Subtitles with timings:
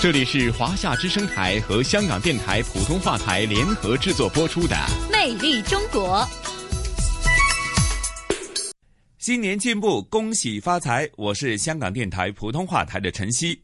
[0.00, 4.76] 这里是华夏之声台和香港电台普通话台联合制作播出的
[5.10, 6.18] 《魅力中国》。
[9.18, 11.08] 新年进步，恭喜发财！
[11.16, 13.60] 我是香港电台普通话台的陈曦。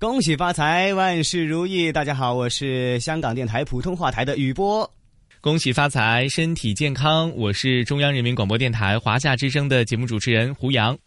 [0.00, 1.92] 恭喜发财，万事如意！
[1.92, 4.92] 大家好，我是香港电台普通话台的雨波。
[5.40, 7.30] 恭喜发财，身体健康！
[7.36, 10.98] 我是中央人民广播电台华夏之声的节目主持人胡杨。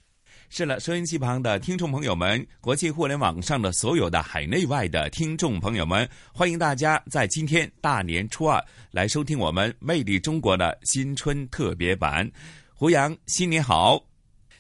[0.56, 12.32] 是了，收音机旁的听众朋友们，国际互联网上的所有的海内外的听众朋友们，欢迎大家在今天大年初二来收听我们《魅力中国》的新春特别版。
[12.76, 14.00] 胡杨，新年好！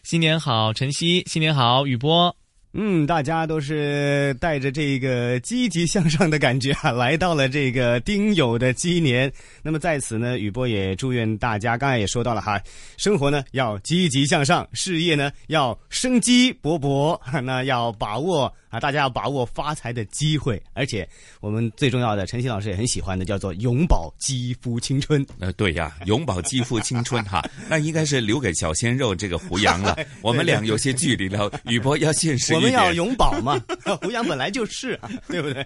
[0.01, 2.35] 新年好，晨曦，新年好，雨波。
[2.75, 9.31] 嗯，大家都是带着这个积极向上的感觉啊，来到了这个丁酉的鸡年。
[9.61, 12.59] 那么在此呢，雨波也祝愿大家，刚才也说到了哈，
[12.97, 20.59] 生活呢要积极向上，事业呢要生机勃勃，那要把握啊，大家要把握发财的机会。
[20.73, 21.07] 而且
[21.39, 25.23] 我们最重要的，陈曦老师也很喜欢的，叫做永葆肌肤青春。
[25.39, 29.95] 呃，对呀，永葆肌肤青春哈， 那应该是留给小鲜肉这个胡杨了。
[30.21, 32.55] 我们俩有些距离了， 宇波要现实。
[32.55, 33.63] 我们要永葆嘛，
[34.01, 35.63] 胡杨本来就是，对不对？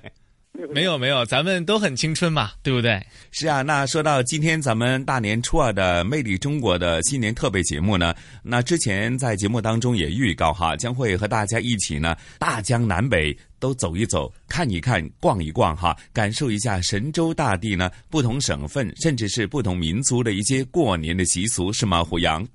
[0.73, 2.99] 没有没有，咱们都很青春嘛，对不对？
[3.31, 22.03] 是啊，那说到今天咱们大年初二的《魅力中国》的新年特别节目呢，那之前在节目当中也预告哈，将会和大家一起呢，大江南北都走一走，看一看，逛一逛哈，感受一下神州大地呢不同省份甚至是不同民族的一些过年的习俗，是吗？
[22.03, 22.45] 胡杨。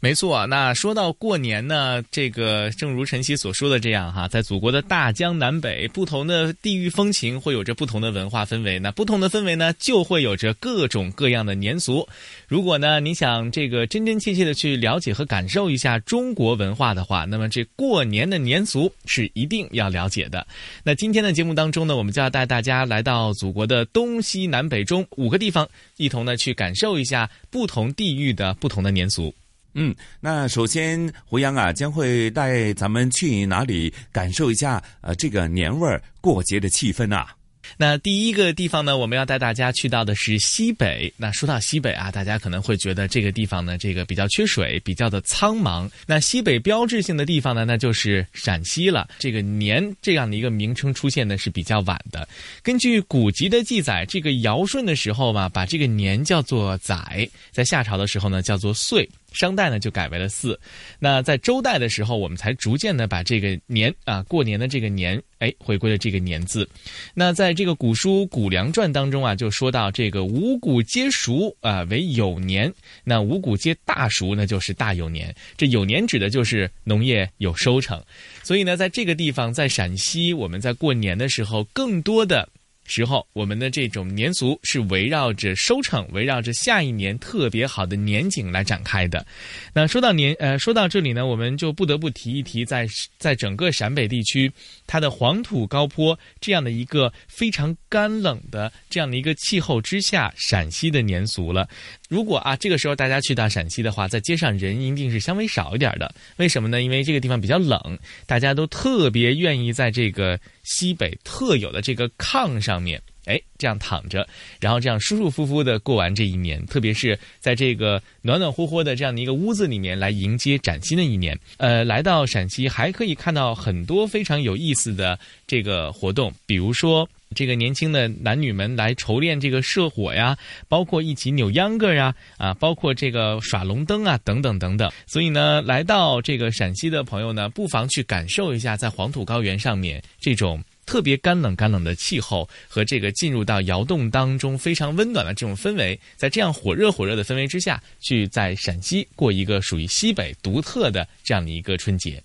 [0.00, 12.06] 没错，那说到过年呢，这个正如晨曦所说的这样哈，在祖国的大江南北，不同的地域风情会有着不同的文化氛围，那不同的氛围呢，就会有着各种各样的年俗。
[12.46, 20.46] 如果呢，你想这个真真切切的去了解和感受一下中国文化的话，那么这过年的年俗是一定要了解的。
[20.82, 29.34] 那今天的节目当中呢，我们就要带大家来到祖国的东西南北中五个地方，一同呢去感受一下不同地域的不同的年俗。
[29.74, 37.34] 嗯，那首先胡杨啊将会带咱们去哪里感受一下呃这个年味儿过节的气氛啊？
[37.78, 41.12] 那第一个地方呢，我们要带大家去到的是西北。
[41.16, 45.90] 那说到西北啊，大家可能会觉得这个地方呢，这个比较缺水，比较的苍茫。
[46.06, 49.08] 那西北标志性的地方呢，那就是陕西了。
[49.18, 52.28] 这个年这样的一个名称出现呢是比较晚的。
[52.62, 59.08] 根据古籍的记载，这个尧舜的时候嘛，把这个年叫做载；在夏朝的时候呢，叫做岁。
[59.34, 60.58] 商代呢就改为了四，
[60.98, 66.66] 那在周代的时候，我们才逐渐的把这个年啊过年的这个年，哎回归了这个年字。
[67.12, 75.34] 那在这个古书《谷梁传》当中啊，就说到这个五谷皆熟啊为有年，那五谷皆大熟那就是大有年。
[75.56, 78.02] 这有年指的就是农业有收成，
[78.42, 82.48] 所以呢，在这个地方，在陕西，我们在过年的时候，更多的。
[82.84, 89.24] 时候，我们的这种年俗是围绕着收成，围绕着下一年特别好的年景来展开的。
[89.72, 92.86] 那说到年，呃，说到这里呢，我们就不得不提一提，在
[93.18, 94.50] 在整个陕北地区，
[94.86, 101.68] 它的黄土高坡这样的一个非常干冷的这样的一个气候之下，陕西的年俗了。
[102.14, 106.14] 如果啊，这个时候大家去到陕西的话，在街上人一定是稍微少一点的。
[106.36, 106.80] 为什么呢？
[106.80, 114.24] 因为这个地方比较冷，大家都特别愿意在这个西北特有的这个炕上面，哎，这样躺着，
[114.60, 116.64] 然后这样舒舒服服的过完这一年。
[116.66, 121.36] 特别是在这个暖暖和和的这样的一个屋子里面来迎接崭新的一年。
[121.56, 125.18] 呃，来到陕西还可以看到很多非常有意思的
[125.48, 127.08] 这个活动，比如说。
[127.34, 130.36] 这个年轻的男女们来筹练这个射火呀，
[130.68, 134.90] 包括一起扭秧歌呀，啊，包括这个耍龙灯啊，等等等等。
[135.06, 152.22] 所以呢，来到这个陕西的朋友呢，不妨去感受一下在黄土高原上面这种特别干冷干冷的气候和这个进入到窑洞当中非常温暖的这种氛围，在这样火热火热的氛围之下去在陕西过一个属于西北独特的这样的一个春节。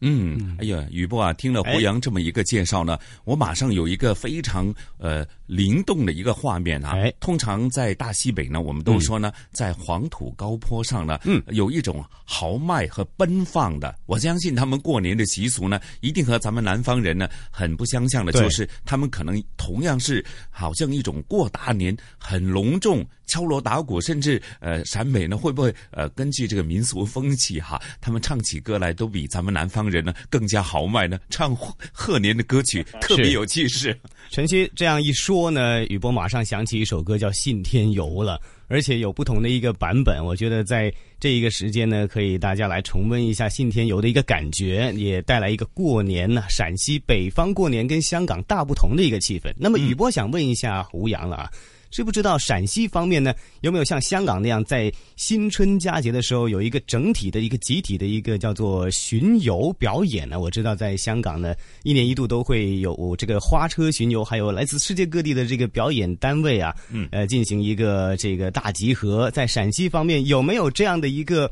[0.00, 6.92] 嗯，哎呀，雨波啊，听了胡杨这么一个介绍呢，我马上有一个非常呃灵动的一个画面啊。
[6.92, 13.94] 哎，通常在大西北呢，我们都说呢，在黄土高坡上呢，嗯，有一种豪迈和奔放的。
[14.06, 23.06] 我相信他们过年的习俗呢，一定和咱们南方人呢很不相像的，就是他们可能同样是好像一种过大年很隆重。
[23.30, 31.18] 敲锣打鼓，甚至呃，陕北呢会不会呃，根据这个民俗风气哈，他们唱起歌来都比咱们南方人呢更加豪迈呢？
[31.30, 31.56] 唱
[31.92, 33.96] 贺年的歌曲特别有气势。
[34.30, 40.24] 晨曦这样一说呢，雨波马上想起一首歌叫《信天游》了，而且有不同的一个版本。
[40.24, 49.52] 我觉得在这一个时间呢，可以大家来重温一下《信天游》的一个感觉，也带来一个过年呢，陕西北方过年跟香港大不同的一个气氛。
[49.56, 51.50] 那么雨波想问一下胡杨了啊。
[51.90, 60.38] 知不知道陕西方面呢，有没有像香港那样，在新春佳节的时候有一个整体的一个集体的一个叫做巡游表演呢？
[60.38, 69.30] 我知道在香港呢，一年一度都会有这个花车巡游，还有来自世界各地的这个表演单位啊，嗯，呃，进行一个这个大集合。
[69.32, 71.50] 在陕西方面有没有这样的一个？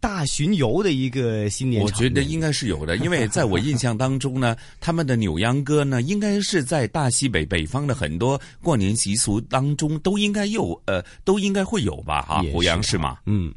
[0.00, 12.22] 大巡游的一个新年，我觉得应该是有的， 因为在我印象当中呢， 他们的扭秧歌呢，应该是在大西北北方的很多过年习俗当中都应该有，呃，都应该会有吧？
[12.22, 13.18] 哈，胡杨是吗？
[13.26, 13.52] 嗯。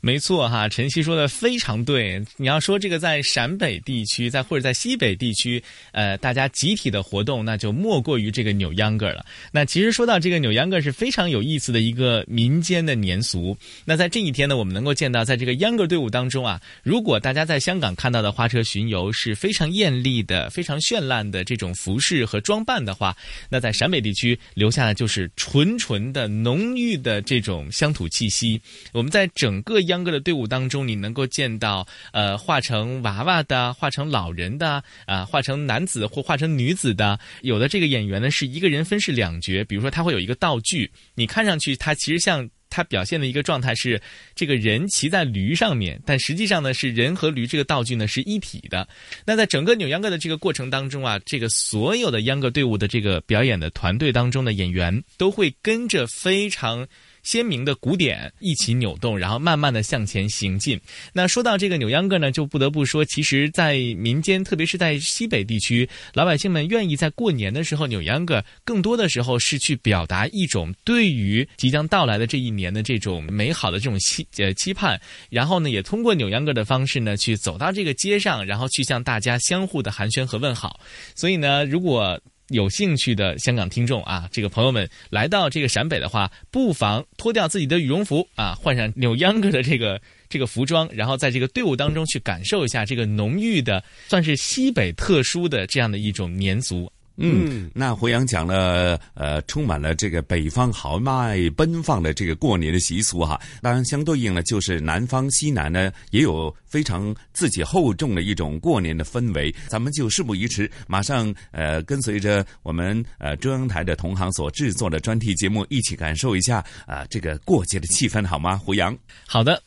[0.00, 2.22] 没错哈，晨曦说的非常对。
[2.36, 5.62] 你要说这个在陕北地区，在或者在西北地区，
[5.92, 9.24] 呃，大家集体的活动，那就莫过于这个扭秧歌了。
[9.52, 13.56] 那其实说到这个扭秧歌是非常有意思的一个民间的年俗。
[13.84, 23.16] 那在这一天呢，我们能够见到，在这个秧歌队伍当中啊，如果大家在香港看到的花车巡游是非常艳丽的、非常绚烂的这种服饰和装扮的话，
[23.48, 28.60] 那在陕北地区留下的就是纯纯的浓郁的这种乡土气息。
[28.92, 37.18] 我们在整各秧歌的队伍当中，你能够见到呃化成娃娃的，化成老人的，啊化成男子或化成女子的。
[37.42, 44.00] 有的这个演员呢是一个人分饰两角，比如说他会有一个道具，你看上去他其实像他表现的一个状态是
[44.36, 48.86] 这个人骑在驴上面，但实际上呢是人和驴这个道具呢是一体的。
[49.24, 56.86] 那在整个扭秧歌的这个过程当中啊，这个所有的秧歌队伍的这个表演的团队当中的演员都会跟着非常。
[57.26, 60.80] 鲜明的鼓点一起扭动，然后慢慢的向前行进。
[61.12, 75.00] 那说到这个扭秧歌呢，就不得不说，其实，在民间，特别是在西北地区，老百姓们愿意在过年的时候扭秧歌，更多的时候是去表达一种对于即将到来的这一年的这种美好的这种期呃期盼。
[75.28, 80.78] 然后呢，也通过扭秧歌的方式呢，去走到这个街上，然后去向大家相互的寒暄和问好。
[81.16, 96.90] 所以呢，如果有兴趣的香港听众啊，这个朋友们来到这个陕北的话，不妨脱掉自己的羽绒服啊，换上扭秧歌的这个 这个服装，然后在这个队伍当中去感受一下这个浓郁的，算是西北特殊的这样的一种年俗。
[97.18, 103.40] 嗯，那胡杨讲了，呃，充满了这个北方豪迈奔放的这个过年的习俗哈。
[103.62, 109.54] 当然，相对应呢，就是南方西南呢也有非常自己厚重的一种过年的氛围。
[109.66, 118.56] 咱们就事不宜迟，马上呃，跟随着我们呃中央台的同行所制作的专题节目，一起感受一下啊这个过节的气氛，好吗？
[118.58, 118.96] 胡杨，
[119.26, 119.62] 好的。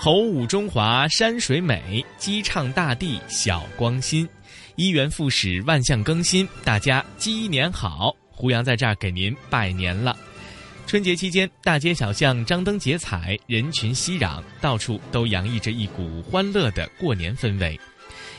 [0.00, 4.26] 猴舞中华山水美，鸡唱大地晓光新，
[4.76, 8.14] 一元复始万象更新，大家鸡年好！
[8.30, 10.16] 胡杨在这儿给您拜年了。
[10.86, 17.78] 春节期间，大街小巷张灯结彩，人群熙攘，到处都洋溢着一股欢乐的过年氛围。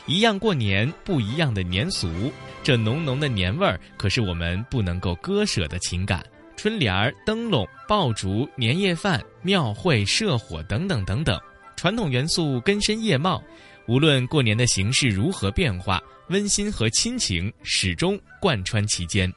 [0.06, 6.24] 一样过年，不一样的年俗，这浓浓的年味儿可是我们不能够割舍的情感。
[6.56, 11.38] 春联儿、灯笼、爆竹、年夜饭、庙会、社火等等等等。
[11.80, 13.42] 传统元素根深叶茂，
[13.88, 19.32] 无论过年的形式如何变化，温馨和亲情始终贯穿其间。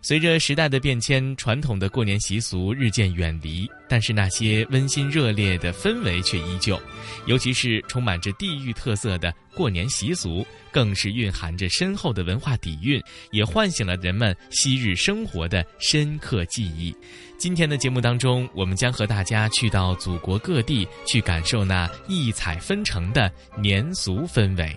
[0.00, 6.80] 随着时代的变迁，传统的过年习俗日渐远离，但是那些温馨热烈的氛围却依旧。
[7.26, 12.98] 尤其是充满着地域特色的过年习俗，更是蕴含着深厚的文化底蕴，
[13.30, 16.94] 也唤醒了人们昔日生活的深刻记忆。
[17.44, 24.74] 今天的节目当中，我们将和大家去到祖国各地，去感受那异彩纷呈的年俗氛围。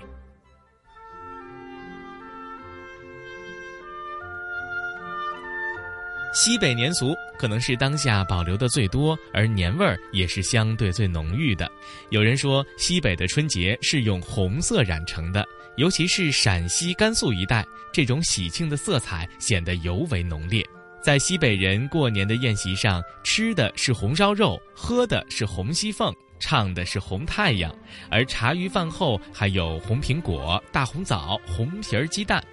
[6.33, 11.71] 西北年俗可能是当下保留的最多，而年味儿也是相对最浓郁的。
[12.09, 15.47] 有人说，西北的春节是用红色染成的，
[15.77, 20.61] 尤其是陕西、甘肃一带，这种喜庆的色彩显得尤为浓烈。
[21.07, 27.73] 在西北人过年的宴席上，吃的是红烧肉，喝的是红西凤，唱的是红太阳，
[28.11, 32.43] 而茶余饭后还有红苹果、大红枣、红皮儿鸡蛋。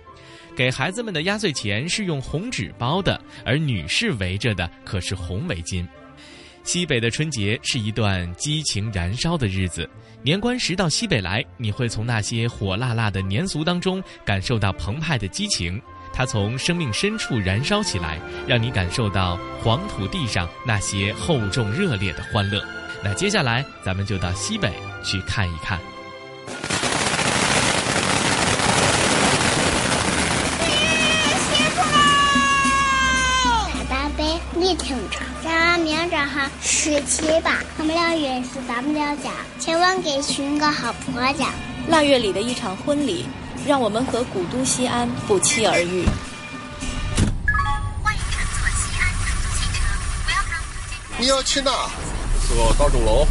[0.54, 5.84] 给孩子们的压岁钱是用红纸包的，而女士围着的可是红围巾。
[6.62, 9.90] 西北的春节是一段激情燃烧的日子。
[10.22, 15.82] 年关时到西北来，你会从那些火辣辣的年俗当中感受到澎湃的激情，
[16.14, 22.62] 它从生命深处燃烧起来，让你感受到黄土地上那些厚重热烈的欢乐。
[23.02, 25.78] 那接下来，咱们就到西北去看一看。
[34.56, 41.48] 你听着，咱明早上十七八，他们俩认识咱们俩家，千万给寻个好婆家。
[41.88, 43.26] 腊月里的一场婚礼，
[43.66, 46.04] 让我们和古都西安不期而遇。
[48.02, 49.78] 欢迎乘坐西安成都汽车，
[50.24, 50.50] 不要靠
[50.88, 51.24] 近。
[51.24, 51.70] 你要去哪？
[52.46, 53.26] 说到钟楼。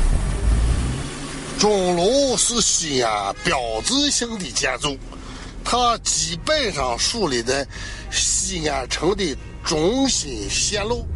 [1.59, 4.97] 钟楼是西安标志性的建筑，
[5.63, 7.65] 它基本上树立在
[8.11, 9.37] 西安城的。
[9.65, 11.07] 中心线路。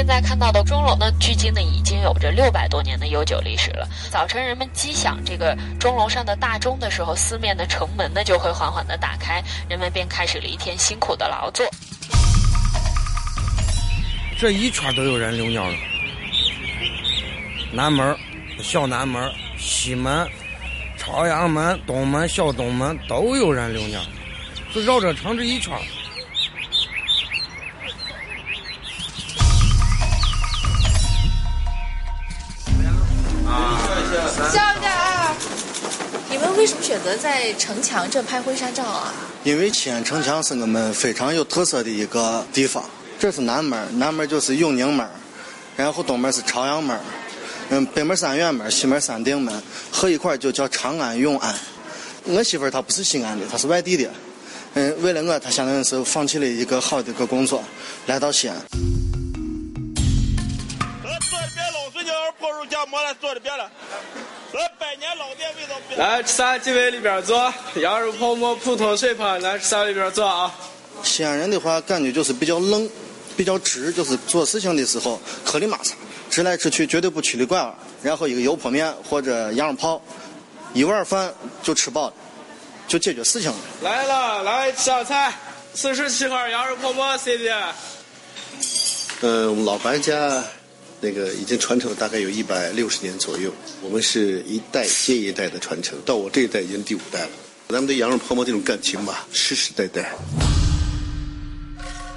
[0.00, 3.86] 现在看到的钟楼呢，距今呢已经有着六百多年的悠久历史了。
[4.10, 11.66] 早晨人们击响这个钟楼上的大钟的时候，四面的城门呢就会缓缓的打开，人们便开始了一天辛苦的劳作。
[14.38, 15.76] 这一圈都有人留鸟了，
[17.70, 18.16] 南门。
[18.62, 20.26] 小南门、西门、
[20.96, 24.00] 朝阳门、东门、小东门都有人留鸟，
[24.74, 25.74] 就绕着城这一圈。
[36.60, 39.14] 为什么选择在城墙这拍婚纱照啊？
[39.44, 42.84] 因为西安城墙是我们非常有特色的一个地方。
[43.18, 45.08] 这是南门，南门就是永宁门，
[45.74, 47.00] 然后东门是朝阳门。
[47.70, 51.54] 嗯，北门三院门，西门三定门，合一块就叫长安永安。
[52.24, 54.10] 我媳妇儿她不是西安的，她是外地的。
[54.74, 57.64] 嗯，为了我，她相当于是放弃了一个好的个工作，
[58.04, 58.56] 来到西安。
[65.96, 70.52] 来，三几位里边坐，羊肉泡馍、普通水盆，来三里边坐啊。
[71.02, 72.88] 西安人的话，感觉就是比较愣，
[73.36, 75.94] 比较直，就是做事情的时候颗粒马撒。
[76.30, 80.00] 直来直去绝对不曲里拐弯，然后一个油泼面或者羊肉泡，
[80.72, 82.14] 一碗饭就吃饱了，
[82.86, 83.56] 就解决事情了。
[83.82, 85.34] 来了，来上菜，
[85.74, 87.52] 四十七号羊肉泡馍，谢谢。
[89.22, 90.42] 呃，我们老白家
[91.00, 97.30] 那个已经传承了大概有一百六十年左右，我们是一代接一代的传承，到我这一代已经第五代了。
[97.68, 100.12] 咱们对羊肉泡馍这种感情吧，世世代代。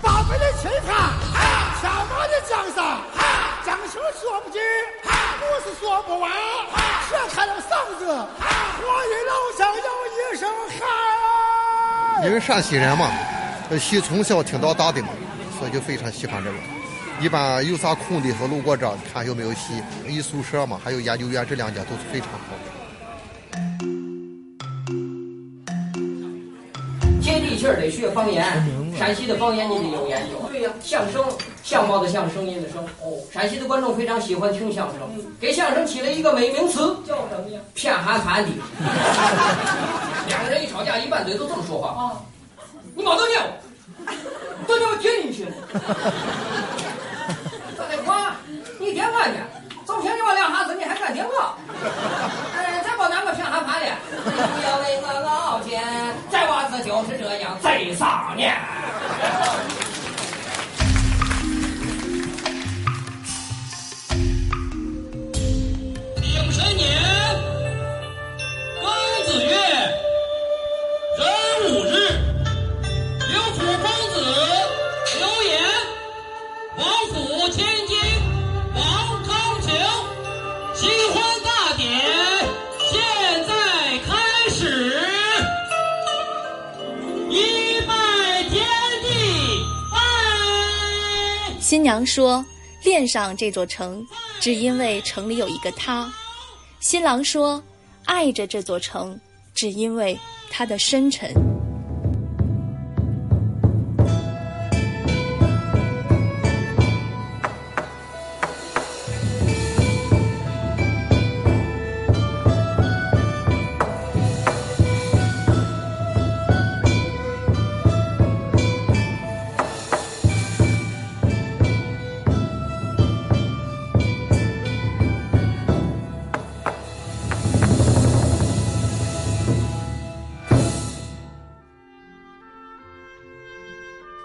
[0.02, 0.94] 宝贝的青菜，
[1.82, 3.00] 小马的江山。
[3.66, 4.60] 讲声说不尽，
[5.40, 6.30] 故事说不完，
[7.08, 12.26] 扯开了嗓子，我的老乡有一声喊。
[12.26, 13.10] 因为陕西人嘛，
[13.80, 15.10] 喜从小听到大的嘛，
[15.58, 16.58] 所以就非常喜欢这个。
[17.22, 19.82] 一般有啥空的时候路过这，看有没有戏。
[20.08, 22.74] 一宿舍嘛，还有研究院这两家都是非常好的。
[27.22, 28.44] 接地气儿得学方言，
[28.98, 30.50] 陕西的方言你得有研究。
[30.52, 31.24] 对呀，相声。
[31.64, 32.84] 相貌的相，声音的声。
[33.02, 35.00] 哦，陕西的观众非常喜欢听相声，
[35.40, 37.62] 给相声起了一个美名词，叫什么呀？
[37.74, 38.50] 偏寒寒的。
[40.28, 42.04] 两个人一吵架，一拌嘴都这么说话。
[42.04, 42.20] 啊，
[42.94, 43.48] 你毛都念我，
[44.68, 45.48] 都叫我听你去。
[49.28, 51.56] 你点我去，走前你我两下子，你还敢顶我？
[52.58, 53.86] 哎，再把两 个偏寒怕的，
[54.24, 55.84] 不要为我老天，
[56.30, 58.56] 再娃子就是这样贼丧年。
[91.74, 92.46] 新娘说
[92.86, 94.06] ：“恋上这座城，
[94.40, 96.08] 只因为城里有一个他。”
[96.80, 97.60] 新郎说
[98.06, 99.20] ：“爱着这座城，
[99.56, 100.16] 只因为
[100.52, 101.34] 它的深沉。”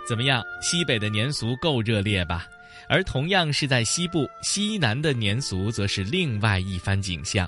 [0.09, 0.43] 怎么样？
[0.63, 2.47] 西北的年俗够热烈吧？
[2.89, 7.47] 而同样是在西部，西南的年俗则是另外一番景象。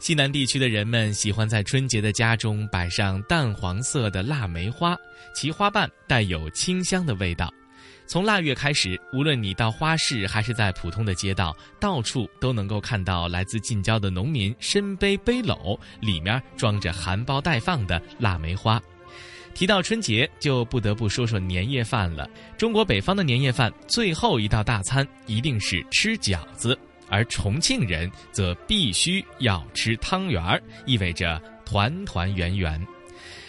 [0.00, 4.96] 西南地区的人们喜欢在春节的家中摆上淡黄色的腊梅花，
[5.32, 7.48] 其花瓣带有清香的味道。
[8.04, 18.82] 从腊月开始，无论你到花市还是在普通的街道，到处都能够看到来自近郊的农民身背背篓，里面装着含苞待放的腊梅花。
[19.54, 22.28] 提到春节，就不得不说说年夜饭了。
[22.56, 26.78] 中国北方的年夜饭最后一道大餐一定是吃饺子，
[27.08, 32.84] 而重庆人则必须要吃汤圆儿，意味着团团圆圆。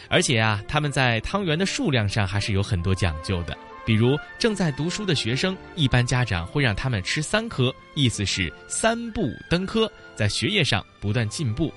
[0.10, 3.58] 而且啊，他们在汤圆的数量上还是有很多讲究的。
[3.86, 11.68] 比如正在读书的学生，一般家长会让他们吃三颗，意思是三步登科，在学业上不断进步；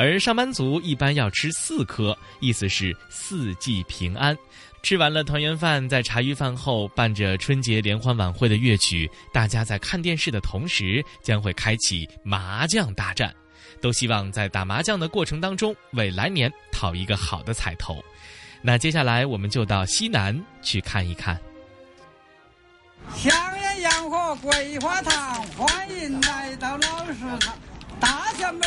[0.00, 4.34] 而上班族一般要吃四颗，意思是四季平安。
[4.82, 13.30] 吃完了团圆饭，在茶余饭后伴着春节联欢晚会的乐曲，大家在看电视的同时，将会开启麻将大战，
[13.78, 18.02] 都希望在打麻将的过程当中，为来年讨一个好的彩头。
[18.62, 21.38] 那接下来我们就到西南去看一看。
[23.14, 23.30] 香
[23.60, 27.52] 烟洋火桂花糖，欢迎来到老市场。
[28.00, 28.66] 大香梅，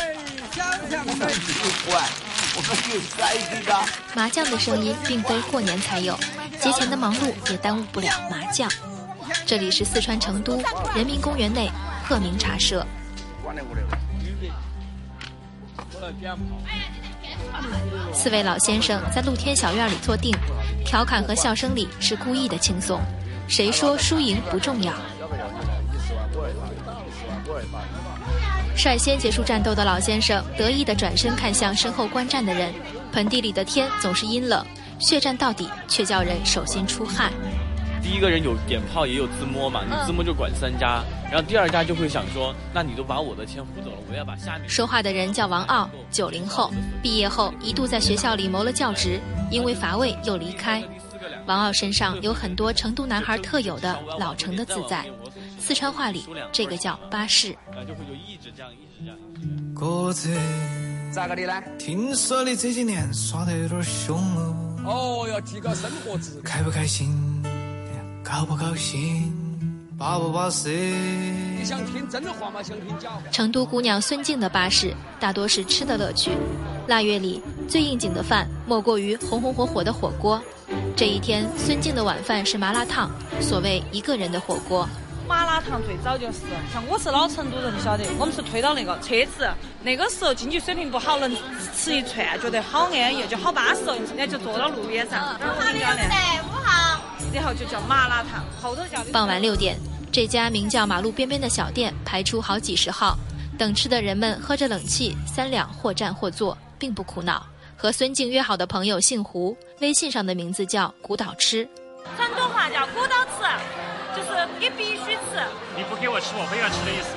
[0.52, 1.26] 小香梅。
[4.14, 6.16] 麻将的声音并非过年才有，
[6.60, 8.70] 节前的忙碌也耽误不了麻将。
[9.44, 10.62] 这里是四川成都
[10.94, 11.68] 人民公园内
[12.06, 12.86] 鹤鸣茶社。
[18.12, 20.32] 四位老先生在露天小院里坐定，
[20.84, 23.00] 调侃和笑声里是故意的轻松。
[23.48, 24.92] 谁说输赢不重要？
[28.76, 32.72] 率先结束战斗的老先生得意地转身看向身后观战的人。
[33.12, 34.64] 盆地里的天总是阴冷，
[34.98, 37.32] 血战到底却叫人手心出汗。
[38.02, 44.68] 第一个人有点炮也有自摸嘛，你自摸就管三家，然后第二家就会想说，那你都把我的钱胡走了，我要把下面。
[44.68, 49.18] 说话的人叫王傲，九零后，毕业后一度在学校里谋了教职，
[49.50, 50.82] 因为乏味又离开。
[51.46, 55.06] 王傲身上有很多成都男孩特有的老成的自在，
[55.66, 57.56] 四川话里这个叫巴适。
[59.74, 60.28] 哥子，
[61.10, 61.62] 咋个的呢？
[61.78, 64.76] 听说你这几年耍得有点凶哦。
[64.84, 66.42] 哦，要提高生活质量。
[66.42, 67.42] 开不开心？
[68.22, 69.32] 高不高兴？
[69.96, 70.68] 巴不巴适？
[70.68, 72.62] 你想听真话吗？
[72.62, 73.22] 想听假话？
[73.32, 76.32] 成都姑娘孙静的巴士大多是吃的乐趣。
[76.88, 80.38] 腊月里最应景的饭莫过于红红火火的火锅。
[80.94, 84.86] 这一天，孙静的晚饭是麻辣烫，所谓一个人的火锅。
[85.26, 86.40] 麻辣烫最早就是，
[86.72, 89.48] 像我是老成都人，晓得，我们是推到那个车子，
[89.82, 91.34] 那个时候经济水平不好，能
[91.74, 95.34] 吃一串，觉得好安逸，就好巴适，人家就坐到路边上。
[95.40, 95.96] 五号两
[96.46, 97.00] 五号，
[97.32, 99.02] 然后就叫麻辣烫，后头叫。
[99.12, 99.78] 傍晚六点，
[100.12, 103.16] 这家名叫马路边边的小店排出好几十号，
[103.58, 107.44] 等吃的人们喝着冷气，三两或站或坐，并不苦恼。
[107.76, 111.68] 和孙静约好的朋友姓胡，微信上的名字叫古岛吃。
[112.16, 113.83] 成都话叫古岛吃，
[114.44, 115.42] 就是你必须吃。
[115.76, 117.08] 你不给我吃，我非要吃的意思。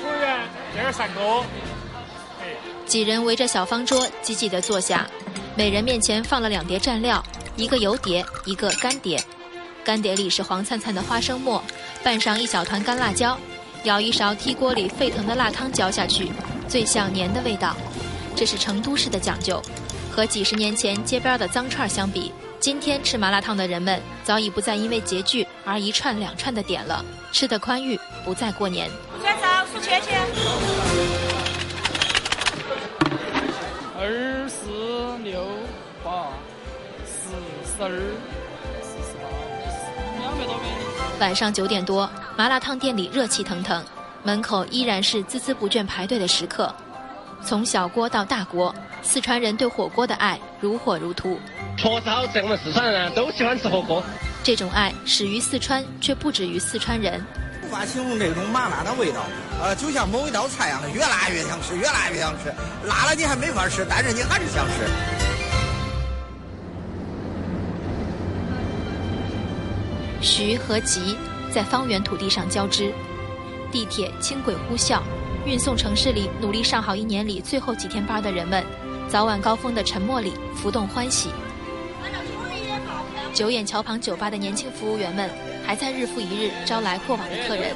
[0.00, 0.38] 服务员，
[0.74, 1.44] 这儿三个。
[2.86, 5.06] 几人围着小方桌挤挤的坐下，
[5.56, 7.22] 每人面前放了两碟蘸料，
[7.56, 9.22] 一个油碟，一个干碟。
[9.84, 11.62] 干碟里是黄灿灿的花生末，
[12.02, 13.38] 拌上一小团干辣椒，
[13.84, 16.30] 舀一勺踢锅里沸腾的辣汤浇下去，
[16.68, 17.76] 最像年的味道。
[18.36, 19.60] 这是成都市的讲究。
[20.10, 28.90] 和几十年前街边的脏串相比，今天吃麻辣烫的人们早已不再因为拮据而一串两串的点了，吃的宽裕，不再过年。
[29.18, 30.20] 算账，数钱钱。
[33.98, 34.68] 二四
[35.24, 35.42] 六
[36.04, 36.28] 八
[37.06, 37.30] 四
[37.64, 37.88] 十二
[38.82, 39.24] 四十八，
[40.20, 41.18] 两百多元。
[41.18, 43.82] 晚上九点多，麻辣烫店里热气腾腾，
[44.22, 46.74] 门口依然是孜孜不倦排队的食客，
[47.42, 48.74] 从小锅到大锅。
[49.02, 51.38] 四川人对火锅的爱如火如荼，
[51.76, 52.38] 确实好吃。
[52.40, 54.02] 我们四川人都喜欢吃火锅。
[54.42, 57.24] 这种爱始于四川，却不止于四川人。
[57.64, 59.24] 无法形容那种麻辣的味道，
[59.60, 62.52] 呃，就像某一道菜一样的，越辣越想吃，越辣越想吃。
[62.86, 64.72] 辣了你还没法吃，但是你还是想吃。
[70.20, 71.16] 徐和吉
[71.52, 72.92] 在方圆土地上交织，
[73.72, 75.00] 地铁轻轨呼啸。
[75.46, 78.62] 运送城市里努力上好一年里最后几天班的人们，
[79.10, 81.30] 早晚高峰的沉默里浮动欢喜。
[83.34, 85.28] 九眼桥旁酒吧的年轻服务员们，
[85.66, 87.74] 还在日复一日招来过往的客人。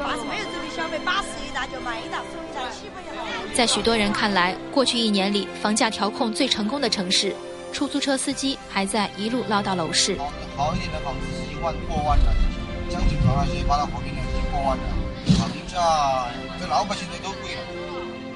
[3.53, 7.35] 在许多人看来，过去一年里房价调控最成功的城市，
[7.73, 10.17] 出租车司机还在一路唠叨楼市。
[10.57, 12.33] 好一点的房子是一万过万的，
[12.89, 14.85] 将近那些八大和平的已经过万的，
[15.37, 16.29] 房价
[16.61, 17.61] 这老百姓的都贵了。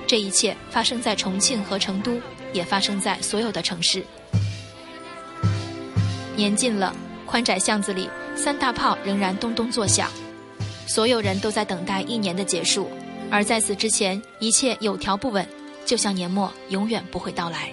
[0.05, 2.19] 这一切发生在重庆和成都，
[2.53, 4.05] 也发生在所有的城市。
[6.37, 6.95] 年近了，
[7.27, 10.11] 宽窄巷子里三大炮仍然咚咚作响，
[10.87, 12.89] 所有人都在等待一年的结束，
[13.31, 15.47] 而在此之前，一切有条不紊，
[15.85, 17.73] 就像年末永远不会到来。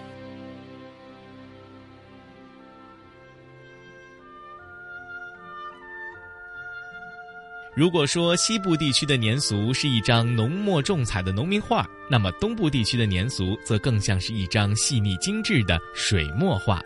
[7.75, 16.81] 如果说西部地区的年俗是一张浓墨重彩的农民画，那么东部地区的年俗则更像是一张细腻精致的水墨画。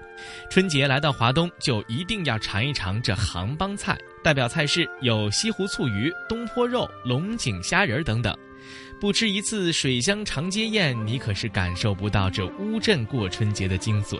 [0.49, 3.95] 春节来到华东，就一定要尝一尝这杭帮菜。
[4.23, 8.36] 代表菜式有西湖醋鱼、东坡肉、龙井虾仁等等。
[8.99, 14.19] 不吃一次水乡长街宴，你可是感受不到这乌镇过春节的精髓。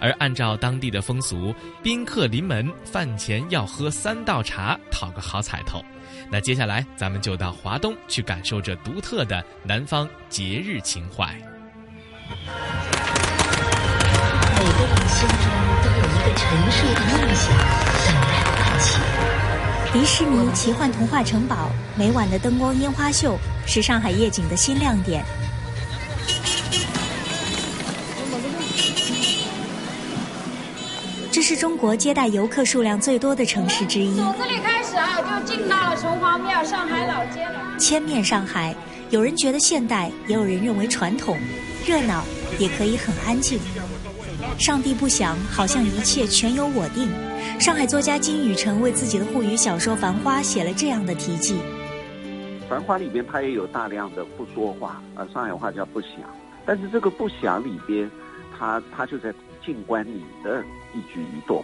[0.00, 5.84] 而按照当地的风俗，宾客临门，饭前要喝三道茶，讨个好彩头。
[6.30, 11.34] 那接下来，咱们就到华东去感受这独特的南方节日情怀。
[14.58, 15.36] 每个人心中
[15.82, 17.46] 都有一个沉睡的梦想，
[18.06, 19.00] 等待唤起。
[19.92, 25.24] 迪士尼奇幻童话城堡每晚的灯光烟花秀是上海夜景的新亮点。
[31.66, 34.14] 中国接待游客数量最多的城市之一。
[34.14, 37.76] 从这里开始啊，就进到了城隍庙上海老街了。
[37.76, 38.72] 千面上海，
[39.10, 41.36] 有人觉得现代，也有人认为传统，
[41.84, 42.22] 热闹
[42.60, 43.58] 也可以很安静。
[44.60, 47.10] 上帝不想，好像一切全由我定。
[47.58, 51.54] 上海作家金宇澄为自己的沪语小说《繁花》写了这样的题记：
[52.70, 56.10] 《繁花》里边它也有大量的不说话，呃，上海话叫不想，
[56.64, 58.08] 但是这个不想里边，
[58.56, 60.62] 它它就在静观你的。
[60.96, 61.62] 一举一动，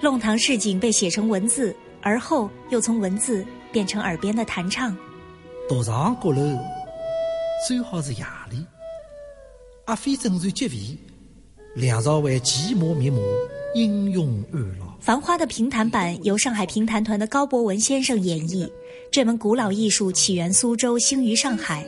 [0.00, 4.96] 弄堂市井被写成文字，而后又从文字变成耳边的弹唱。
[5.68, 6.58] 独上阁楼，
[7.68, 8.66] 最好是夜里。
[9.84, 10.98] 阿飞正在结尾，
[11.76, 13.18] 梁朝伟寂寞密码，
[13.76, 14.86] 英勇安老。
[15.00, 18.68] 繁花的评弹版由上海评弹团的高博文先生演绎。
[19.12, 21.84] 这门古老艺术起源苏州，兴于上海。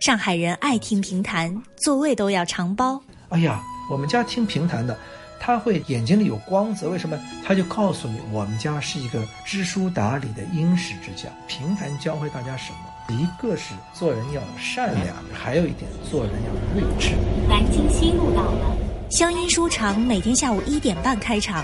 [0.00, 3.02] 上海人爱听评弹，座位都要长包。
[3.30, 4.98] 哎呀，我们家听评弹的。
[5.46, 7.20] 他会眼睛里有光泽，为什么？
[7.44, 11.28] 他就告诉你，我们家是一个知书达理的殷实之家。
[11.46, 12.78] 平凡教会大家什么？
[13.14, 17.10] 一个是做人要善良，还有一点做人要睿智。
[17.46, 18.74] 南京西路到了，
[19.10, 21.62] 湘音书场每天下午一点半开场。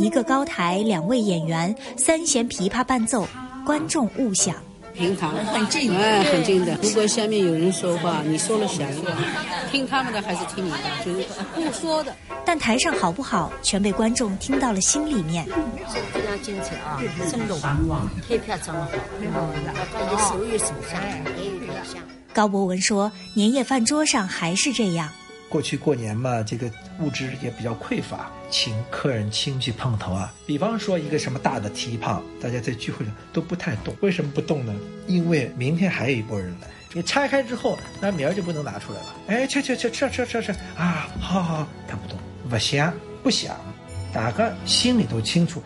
[0.00, 3.24] 一个高台，两位演员，三弦琵琶伴奏，
[3.64, 4.56] 观众勿响。
[4.94, 6.78] 平常很近，哎，很近的。
[6.80, 9.12] 如果下面有人说话，你说了响一个，
[9.70, 10.78] 听他们的还是听你的？
[11.04, 12.14] 就是不说的。
[12.44, 15.44] 但台上好不好，全被观众听到了心里面。
[16.12, 17.58] 非常精彩啊，生动，
[18.28, 18.86] 配票真好，
[19.98, 21.00] 感觉手语手上
[21.38, 22.00] 也有点像。
[22.32, 25.10] 高博文说：“年夜饭桌上还是这样。”
[25.48, 30.32] 过去过年嘛，这个物质也比较匮乏，请客人亲戚碰头啊。
[30.46, 33.94] 比方说一个什么大的提胖，大家在聚会上都不太动。
[34.00, 34.74] 为什么不动呢？
[35.06, 39.06] 因为明天还有一拨人来，你拆开之后，那明儿就不能拿出来了。
[39.28, 41.08] 哎，吃吃吃吃吃吃吃啊！
[41.20, 43.56] 好好好，他不动，不想不想，
[44.12, 45.62] 大家心里都清楚。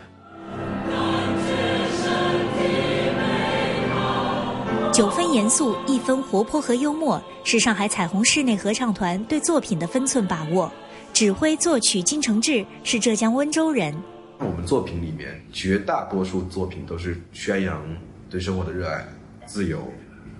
[5.38, 10.68] 严肃，一分活泼和幽默，是上海彩虹室内合唱团对作品的分寸把握。
[11.12, 13.96] 指挥作曲金承志是浙江温州人。
[14.40, 17.81] 我们作品里面绝大多数作品都是宣扬
[18.29, 19.07] 对生活的热爱、
[19.46, 19.79] 自由、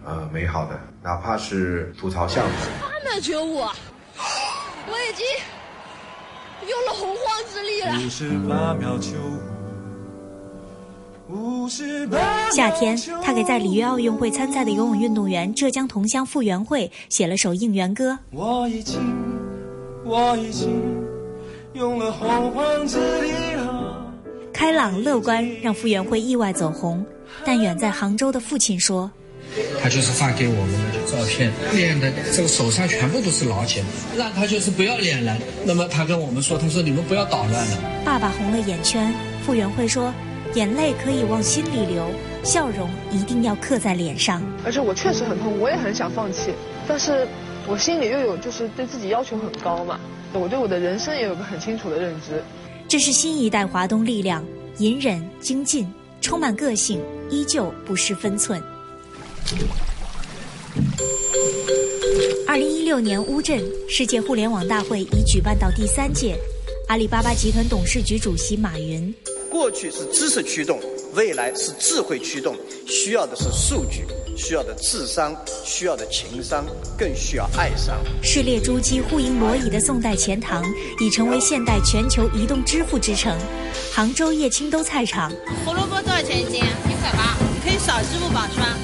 [0.05, 2.69] 呃美好的，哪怕是吐槽相声。
[2.81, 5.25] 他们觉悟，我已经
[6.69, 8.05] 用了洪荒之力了。
[8.05, 9.13] 五十八秒九
[12.53, 18.19] 夏天，他给在里约奥运会参赛的游泳运动员浙江同乡傅园慧写了首应援歌。
[18.31, 18.99] 我已经，
[20.07, 20.71] 我已经
[21.75, 24.11] 用了洪荒之力了。
[24.55, 27.05] 开朗乐观让傅园慧意外走红，
[27.45, 29.11] 但远在杭州的父亲说
[29.83, 33.85] ：“他就是发给我们的照片，练的这个手上全部都是老茧，
[34.17, 35.37] 让他就是不要脸了。
[35.67, 39.13] 那么他跟我们说，他说你们不要捣乱了。”爸爸红了眼圈，
[39.45, 40.11] 傅园慧说。
[40.55, 42.11] 眼泪可以往心里流，
[42.43, 44.43] 笑容一定要刻在脸上。
[44.65, 46.53] 而且我确实很痛，我也很想放弃，
[46.87, 47.29] 但是
[47.67, 50.01] 我心里又有就是对自己要求很高嘛。
[50.33, 52.43] 我对我的人生也有个很清楚的认知。
[52.89, 54.45] 这是新一代华东力量，
[54.79, 55.87] 隐忍精进，
[56.21, 58.63] 充满个性，依旧不失分寸。
[62.47, 66.37] 二零一六年乌镇世界互联网大会已举办到第三届，
[66.89, 69.15] 阿里巴巴集团董事局主席马云。
[69.59, 70.79] 过去是知识驱动，
[71.15, 76.65] 未来是智慧驱动，需要的是数据，需要的智商，需要的情商，
[76.97, 77.97] 更需要爱商。
[78.23, 80.63] 视列珠玑、互银裸椅的宋代钱塘，
[81.01, 83.37] 已成为现代全球移动支付之城。
[83.93, 85.29] 杭州叶青都菜场，
[85.65, 86.63] 胡萝卜多少钱一斤？
[86.63, 88.79] 一块八，你可以扫支付宝是吗？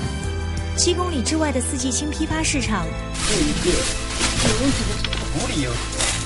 [0.77, 2.85] 七公里之外的四季青批发市场。
[3.29, 3.79] 这一个
[4.49, 5.71] 有问题的土里有，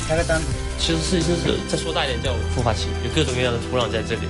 [0.09, 0.41] 开个单。
[0.79, 4.23] 其实是，就是再说大一点叫孵化器，有各种各样的土壤在这里。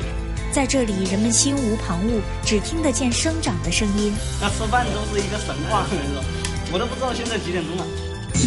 [0.50, 4.12] 在这里，人们心无旁骛，只听得见生长的声音。
[4.40, 5.87] 那吃饭都是一个神话，
[6.72, 7.84] 我都不知道现在几点钟了。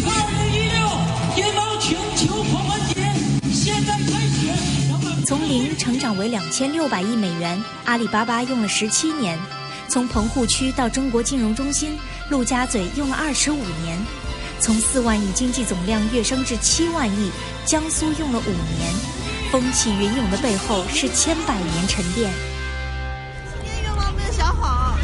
[0.04, 3.00] 二零一六夜猫全球狂欢节
[3.52, 5.24] 现在开始。
[5.24, 9.38] 从零成长为两千六百亿美元，阿里巴巴用了十七年。
[9.88, 13.96] 从棚户区到中国金融中心，陆家嘴用了二十五年；
[14.62, 17.32] 从四万亿经济总量跃升至七万亿，
[17.66, 18.94] 江苏用了五年。
[19.50, 22.32] 风起云涌的背后是千百年沉淀。
[23.44, 24.96] 今天愿望变小好。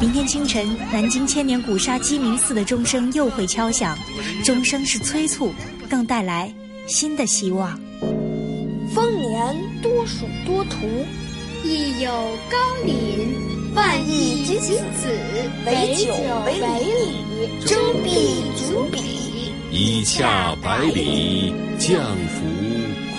[0.00, 3.98] 明天清晨，南京千年古刹鸡鸣寺的钟声又会敲响，
[4.44, 5.52] 钟声是催促，
[5.90, 6.54] 更带来
[6.86, 7.76] 新的希望。
[8.94, 10.86] 丰年多属多图。
[11.64, 12.10] 亦有
[12.48, 13.34] 高邻，
[13.76, 14.74] 万亿之子，
[15.66, 16.14] 为酒
[16.46, 18.10] 为礼，周必
[18.56, 19.52] 足彼。
[19.70, 22.46] 以洽百里，降服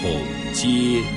[0.02, 0.10] 恐
[0.54, 1.17] 皆。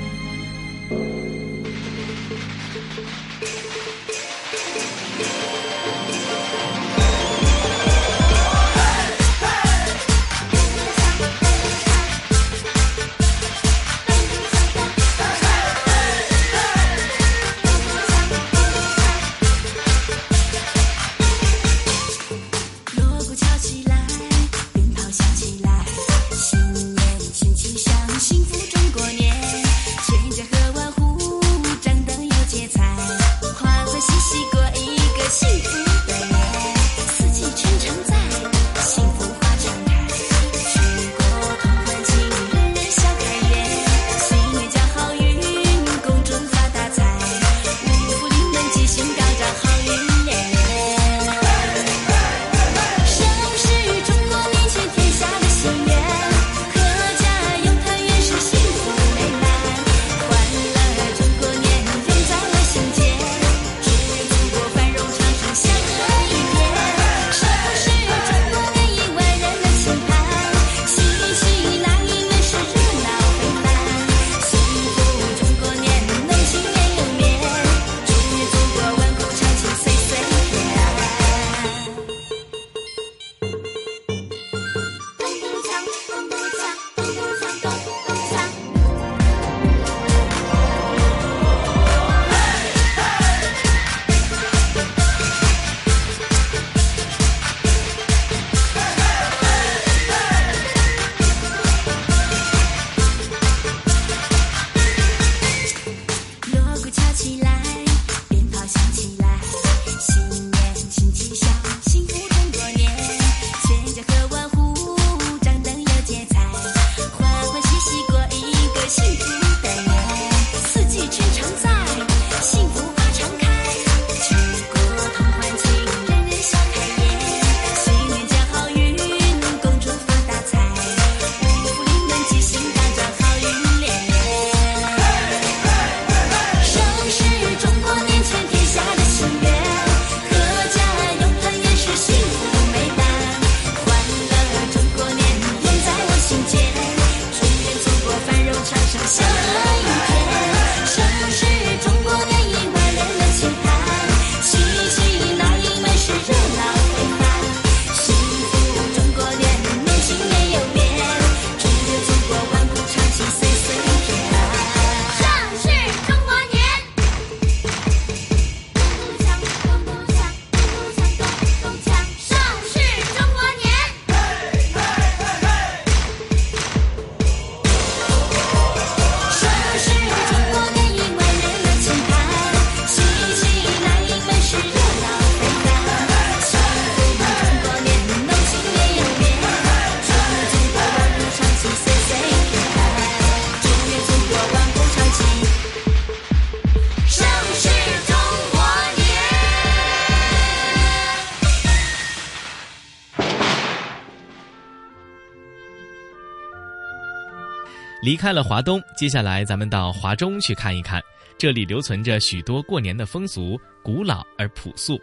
[208.11, 211.01] 离开了华东，接下来咱们到华中去看一看。
[211.39, 215.01] 这里留存着许多过年的风俗，古老而朴素。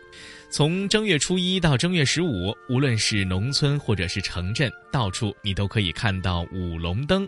[0.49, 7.25] 从正月初一到正月十五，无论是农村或者是城镇，到处你都可以看到舞龙灯。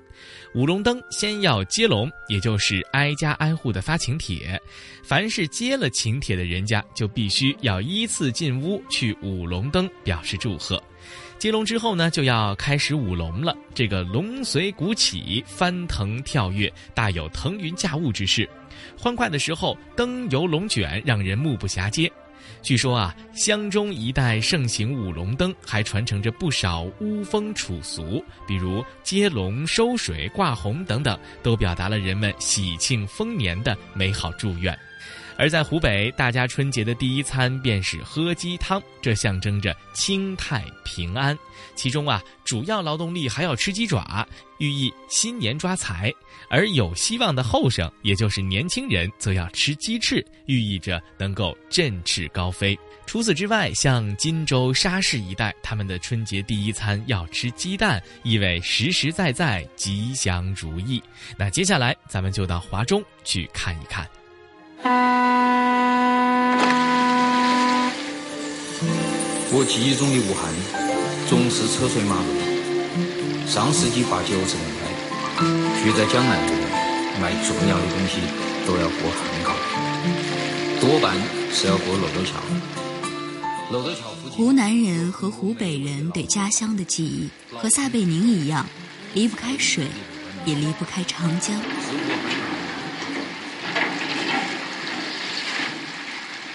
[0.53, 4.61] 舞龙灯先要接龙，也就是挨家挨户的发请帖。
[5.01, 10.83] 凡是接了请帖的人家，就必须要依次进屋去舞龙灯，表示祝贺。
[11.39, 13.55] 接龙之后呢，就要开始舞龙了。
[13.73, 18.47] 这个龙随鼓起，翻腾跳跃，大有腾云驾雾之势。
[18.97, 22.11] 欢快的时候，灯游龙卷，让人目不暇接。
[22.61, 34.77] 据说啊，湘中一带盛行舞龙灯，还传承着不少巫风楚俗，比如接龙、收水、挂红等等，都表达了人们喜庆丰年的美好祝愿。
[35.39, 41.35] 而在湖北，大家春节的第一餐便是喝鸡汤，这象征着清泰平安。
[41.75, 46.11] 其中啊，主要劳动力还要吃鸡爪，寓意新年抓财；
[46.49, 52.77] 而有希望的后生，也就是年轻人，则要吃鸡翅，寓意着能够振翅高飞。
[53.05, 61.01] 除此之外，像荆州、沙市一带，他们的春节第一餐要吃鸡蛋，意味实实在在吉祥如意。
[61.37, 64.05] 那接下来，咱们就到华中去看一看。
[69.51, 70.53] 我记忆中的武汉
[71.27, 72.27] 总是车水马龙。
[73.45, 74.85] 上世纪八九十年代，
[75.83, 76.61] 住在江南的人
[77.19, 78.21] 买重要的东西
[78.65, 79.51] 都要过汉口，
[80.79, 81.17] 多半
[81.51, 82.39] 是要过郦州桥。
[83.71, 84.37] 郦州桥附近。
[84.37, 88.65] 湖南人和湖北人对家乡的记忆，和撒贝宁一样，
[89.13, 89.87] 离不开水，
[90.45, 91.59] 也离不开长江。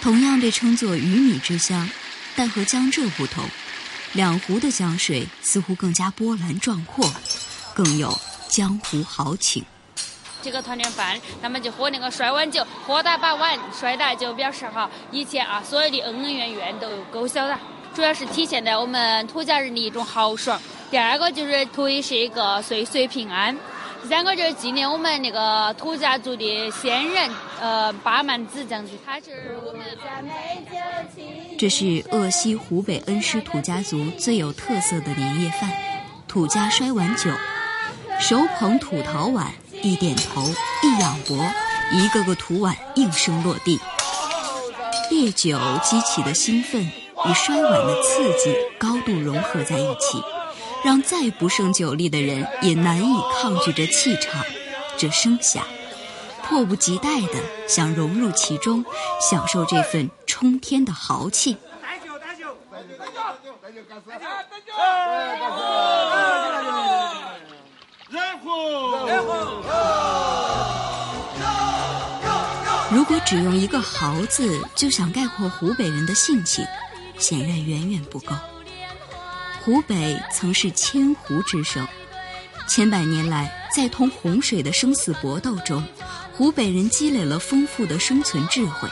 [0.04, 1.88] 同样被称作鱼米之乡，
[2.36, 3.42] 但和江浙不同，
[4.12, 7.10] 两湖的江水似乎更加波澜壮阔，
[7.72, 8.14] 更有
[8.46, 9.64] 江湖豪情。
[10.42, 17.58] 这个团年饭，他们就喝那个摔碗酒，喝大把碗，摔大就表示哈，以前啊所有的恩恩怨怨都勾销了，
[17.94, 20.60] 主要是体现在我们土家人的一种豪爽。
[20.90, 23.56] 第二个就是图的是一个岁岁平安。
[24.04, 28.92] 第三个就是纪念我们那个土家族的先人，呃，巴曼子这样子。
[29.02, 29.82] 他是我们。
[31.58, 35.72] 这是鄂西湖北恩施土家族最有特色的年夜饭，
[36.28, 37.30] 土家摔碗酒，
[38.20, 40.42] 手捧土陶碗，一点头，
[40.82, 41.38] 一仰脖，
[41.90, 43.80] 一个个土碗应声落地。
[45.10, 50.22] 烈酒激起的兴奋与摔碗的刺激高度融合在一起。
[50.84, 54.44] 让再不胜酒力的人也难以抗拒这气场，
[54.98, 55.64] 这声响，
[56.42, 58.84] 迫不及待地想融入其中，
[59.18, 61.56] 享受这份冲天的豪气。
[72.90, 76.62] 如果只用一个“豪”字就想概括湖北人的性情，
[77.18, 78.34] 显然远远不够。
[79.64, 81.88] 湖北曾是千湖之省，
[82.68, 85.82] 千百年来，在同洪水的生死搏斗中，
[86.34, 88.86] 湖北人积累了丰富的生存智慧。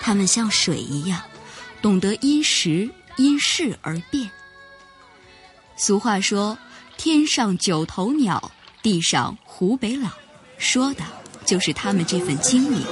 [0.00, 1.20] 他们像水一样，
[1.80, 4.30] 懂得因时因势而变。
[5.76, 6.56] 俗话说
[6.96, 10.08] ：“天上九头鸟，地上湖北佬”，
[10.58, 11.02] 说的
[11.44, 12.86] 就是他们这份精明。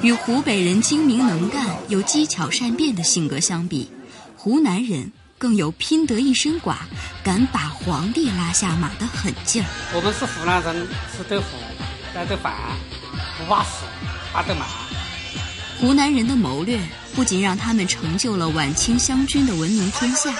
[0.00, 3.90] 与湖北人精明能干、有机巧善变的性格相比，
[4.36, 6.78] 湖南人更有拼得一身剐、
[7.24, 9.66] 敢把皇帝拉下马的狠劲儿。
[9.92, 11.46] 我们是湖南人，吃豆腐，
[12.14, 12.54] 带豆饭，
[13.38, 13.84] 不怕死，
[14.32, 14.68] 怕得慢。
[15.80, 16.78] 湖南人的谋略
[17.14, 20.32] 不仅让他们成就了晚清湘军的闻名天下，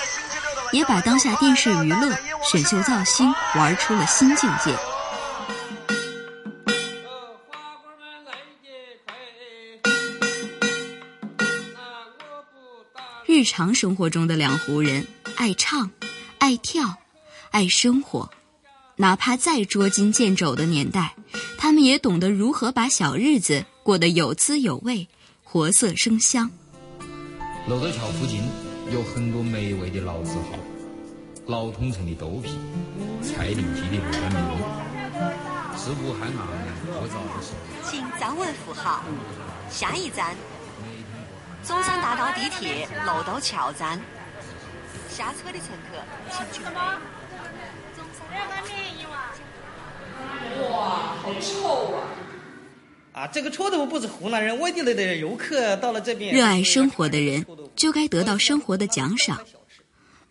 [0.71, 2.17] 也把当下电视娱乐、
[2.49, 4.73] 选秀造星玩出了新境界。
[13.39, 15.89] 日常生活中的两湖人爱唱、
[16.39, 16.97] 爱跳、
[17.53, 18.29] 爱生活，
[18.97, 21.15] 哪怕再捉襟见肘的年代，
[21.57, 25.07] 他们也懂得如何把小日子过得有滋有味、
[25.45, 26.51] 活色生香。
[27.69, 28.43] 郦州桥附近
[28.93, 30.59] 有很多美味的老字号，
[31.47, 32.59] 老通城的豆皮、
[33.23, 34.59] 蔡林记的乱米，
[35.79, 36.39] 是武汉人
[36.93, 37.89] 过早的时候。
[37.89, 39.05] 请站稳扶好，
[39.71, 40.35] 下一站。
[41.67, 44.01] 中山大道地铁六道桥站，
[45.11, 45.99] 下车的乘客
[46.31, 46.81] 请准备。
[50.71, 52.03] 哇，好臭啊！
[53.13, 56.35] 啊，这个臭豆腐不是湖南人，外地来的游客到了这边。
[56.35, 57.45] 热爱生活的人
[57.77, 59.39] 就该得到生活的奖赏。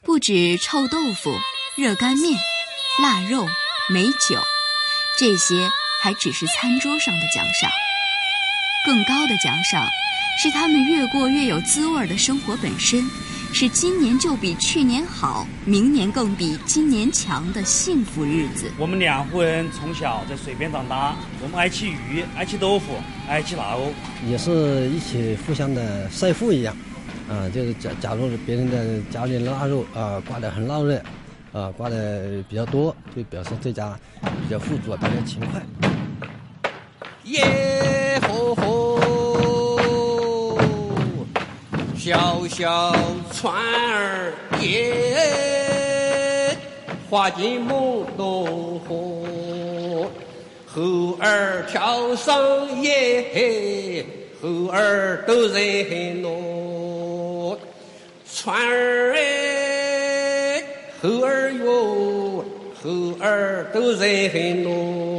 [0.03, 1.33] 不止臭豆腐、
[1.75, 2.39] 热干面、
[3.01, 3.45] 腊肉、
[3.89, 4.39] 美酒，
[5.17, 5.69] 这些
[6.01, 7.69] 还只是餐桌上的奖赏。
[8.85, 9.85] 更高的奖赏，
[10.37, 13.03] 是他们越过越有滋味的生活本身，
[13.51, 18.71] 是今年就比去年好，明年更比今年强的幸福日子。
[18.77, 22.93] 我们两户人从小在水边长大，我们爱吃鱼，爱吃豆腐，
[23.27, 23.91] 爱吃腊肉，
[24.29, 26.77] 也是一起互相的晒富一样。
[27.27, 31.01] 啊，就是假假如别人的家里腊肉啊挂的很闹热，
[31.51, 35.61] 啊挂的比较多，就表示这家比较富足，比较勤快。
[37.23, 37.96] 耶
[42.07, 42.95] 小小
[43.33, 44.31] 船儿
[44.61, 46.55] 耶，
[47.09, 50.09] 划进梦东河，
[50.65, 54.05] 猴儿跳上耶，
[54.41, 57.59] 猴儿都人多，
[58.33, 60.63] 船儿哎，
[61.01, 62.45] 猴儿哟，
[62.81, 65.16] 猴儿都人多。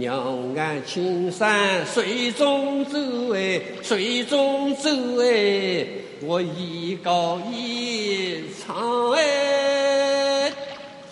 [0.00, 2.96] 两岸青山水中走
[3.34, 4.88] 哎，水中走
[5.20, 5.86] 哎，
[6.22, 10.50] 我一高一长哎，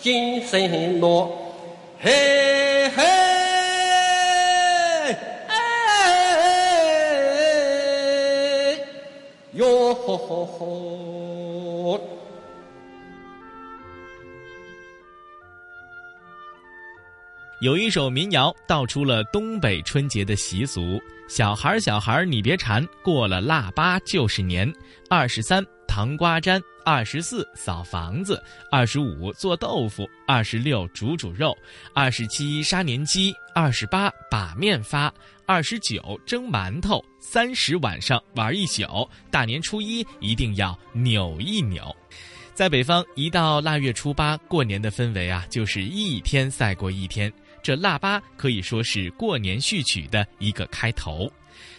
[0.01, 1.53] 精神多，
[1.99, 3.03] 嘿嘿，
[17.61, 20.97] 有一首民谣道出了东北春节的习俗：
[21.27, 24.71] 小孩儿小孩儿你别馋，过了腊八就是年。
[25.09, 28.41] 二十三糖瓜粘，二十四扫房子，
[28.71, 31.53] 二十五做豆腐，二十六煮煮肉，
[31.93, 35.13] 二十七杀年鸡，二十八把面发，
[35.45, 41.93] 二十九蒸馒头，三十晚上玩一宿，大年初一一定要扭一扭。
[42.53, 47.29] 在北方，一到腊月初八，过年的氛围啊，就是一天赛过一天。
[47.61, 51.31] 这腊八可以说是过年序曲的一个开头。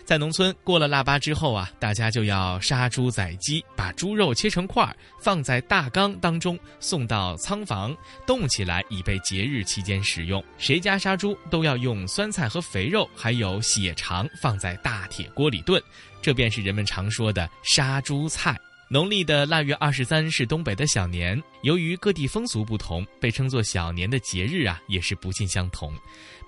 [0.05, 10.43] 在农村，过了腊八之后啊，大家就要杀猪宰鸡，把猪肉切成块儿，放在大缸当中，送到仓房冻起来，以备节日期间使用。
[10.59, 15.81] 谁家杀猪都要用酸菜和肥肉，还有血肠放在大铁锅里炖，
[16.20, 18.59] 这便是人们常说的杀猪菜。
[18.93, 25.95] 农历的腊月二十三是东北的小年，由于各地风俗不同，被称作小年的节日啊也是不尽相同。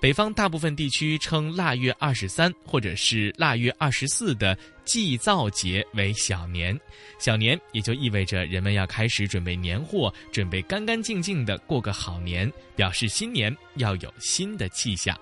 [0.01, 6.77] 北方大部分地区称腊月二十三或者是腊月二十四的祭灶节为小年，
[7.17, 15.17] 小年也就意味着人们要开始准备年货，准备干干净净的过个好年，表示新年要有新的气象。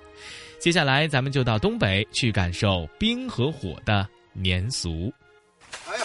[0.57, 5.13] 接下来咱们就到东北去感受冰和火的年俗。
[5.87, 6.03] 哎呀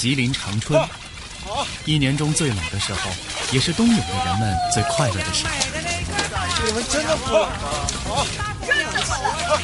[0.00, 0.82] 吉林长春，
[1.84, 3.10] 一年中最冷的时候，
[3.52, 5.52] 也是冬泳的人们最快乐的时候。
[6.64, 7.58] 你们真的不冷吗？
[8.08, 8.24] 啊，
[8.66, 9.60] 真的不冷。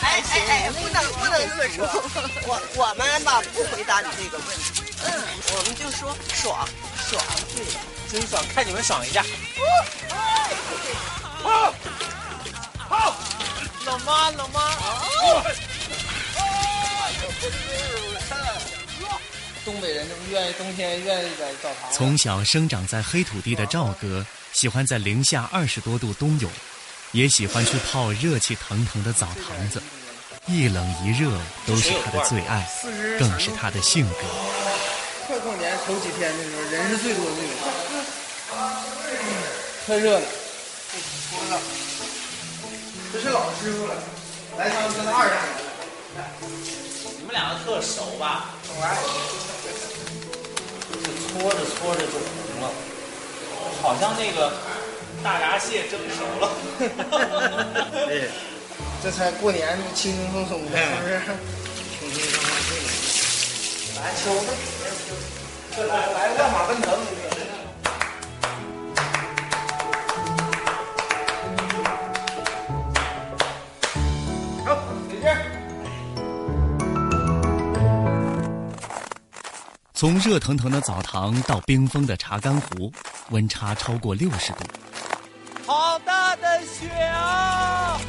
[0.00, 1.84] 哎哎哎，不能不能这么说。
[2.46, 4.82] 我我们吧不回答你这个问题。
[5.04, 5.12] 嗯，
[5.54, 6.66] 我们就说爽
[7.10, 7.22] 爽，
[7.54, 7.66] 对，
[8.10, 9.22] 真爽，看你们爽一下。
[11.42, 11.74] 好，
[12.78, 13.14] 好，
[13.84, 14.30] 冷吗？
[14.30, 14.58] 冷吗？
[19.64, 21.92] 东北人这不愿意冬天愿意在澡堂。
[21.92, 26.50] 从小生长在黑土地的赵哥，喜欢在零下二十多度冬泳，
[27.12, 29.82] 也喜欢去泡热气腾腾的澡堂子，
[30.46, 31.30] 一冷一热
[31.66, 32.68] 都是他的最爱，
[33.18, 34.16] 更是他的性格。
[35.26, 37.54] 快过年头几天的时候，人是最多的那个。
[39.86, 40.26] 太热了。
[43.12, 43.94] 这是老师傅了，
[44.58, 46.22] 来他们跟他二十年了。
[46.50, 46.91] 你
[47.32, 48.50] 们两个特熟吧？
[48.82, 48.96] 来。
[51.32, 52.68] 搓着搓着就红了，
[53.80, 54.52] 好像那个
[55.24, 56.50] 大闸蟹蒸熟了。
[58.06, 58.28] 对，
[59.02, 61.18] 这才过年轻轻松松的，是不是？
[61.88, 62.36] 轻轻松
[62.68, 62.76] 松
[63.96, 64.00] 的。
[64.02, 64.52] 来，抽吧，
[65.74, 66.92] 这来来个万马奔腾。
[80.02, 82.92] 从热腾腾的澡堂到冰封的查干湖，
[83.30, 84.64] 温差超过六十度。
[85.64, 88.00] 好大的雪啊！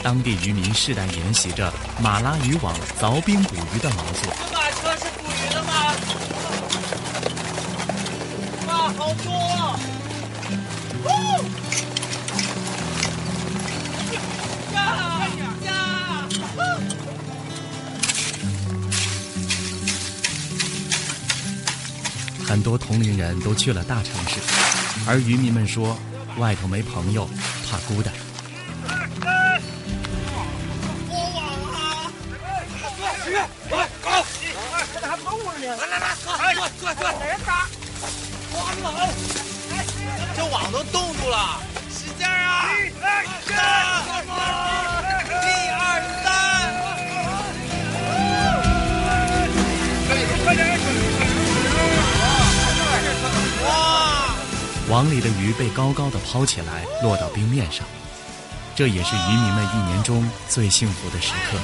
[0.00, 4.61] 当地渔民世代沿袭着马拉渔网凿冰捕鱼的劳作。
[22.52, 24.38] 很多同龄人都去了大城市，
[25.08, 25.96] 而渔民们说，
[26.36, 27.26] 外头没朋友，
[27.66, 28.12] 怕孤单。
[31.08, 32.12] 拖网啊
[35.64, 37.50] 来来来，来，过过过，来人打！
[38.52, 39.08] 哇，你好！
[40.36, 42.68] 这网都冻住了，使劲啊！
[42.76, 44.71] 一、二、
[55.02, 57.84] 网里的鱼被高高的抛起来，落到冰面上，
[58.76, 61.58] 这也是渔民们一年中最幸福的时刻。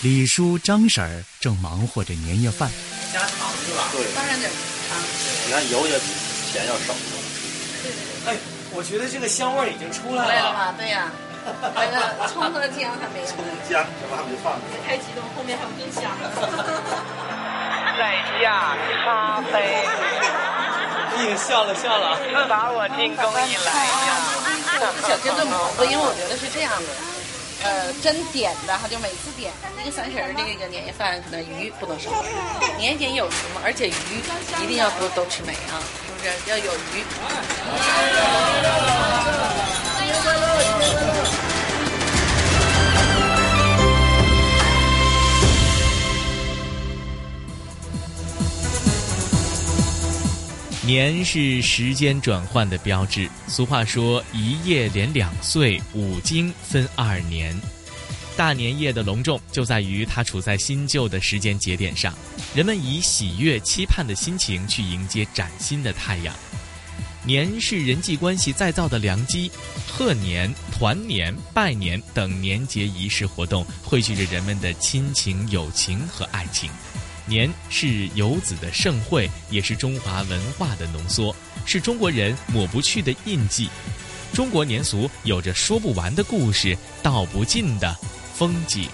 [0.00, 2.70] 李叔、张婶儿正忙活着年夜饭，
[3.66, 3.90] 是吧？
[3.90, 4.46] 对，当然得
[4.88, 4.96] 糖。
[5.46, 6.06] 你看油也比
[6.52, 6.94] 钱要少。
[8.26, 8.36] 哎，
[8.72, 10.52] 我觉得这个香味已经出来了。
[10.52, 10.74] 吧？
[10.78, 11.10] 对呀。
[11.46, 13.26] 那个葱和姜还没有。
[13.26, 13.38] 葱
[13.70, 14.58] 姜什么还没放？
[14.82, 16.10] 太激动，后面还有冰箱。
[17.96, 19.86] 在家咖啡。
[21.16, 22.18] 你笑了笑了。
[22.18, 24.26] 自打我进公益来呀。
[25.06, 26.88] 小跟着蘑菇，因为我觉得是这样的。
[27.66, 32.10] 呃，真点的，哈就每次点那个三婶儿那个年夜饭，可能鱼不能少，
[32.78, 33.92] 年年有余嘛，而且鱼
[34.62, 36.30] 一定要都都吃美啊，是不是？
[36.48, 37.02] 要有鱼。
[50.86, 53.28] 年是时间转换的标志。
[53.48, 57.60] 俗话说：“一夜连两岁，五更分二年。”
[58.36, 62.14] 大年夜的隆重就在于它处在新旧的时间节点上，
[62.54, 66.32] 人们以喜悦期盼的心情去迎接崭新的太阳。
[67.24, 69.50] 年是人际关系再造的良机，
[69.88, 76.70] 贺年、团年、拜年等年节仪式活动汇聚着人们的亲情、友情和爱情。
[77.26, 83.68] 年是游子的盛会，也是中华文化的浓缩，是中国人抹不去的印记。
[84.32, 87.96] 中国年俗有着说不完的故事，道不尽的
[88.34, 88.88] 风景。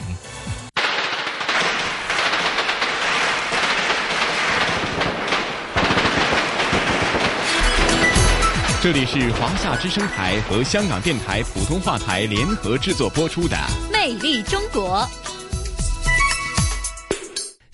[8.83, 13.57] 这里是华夏之声台和香港电台普通话台联合制作播出的
[13.93, 15.09] 《魅力中国》。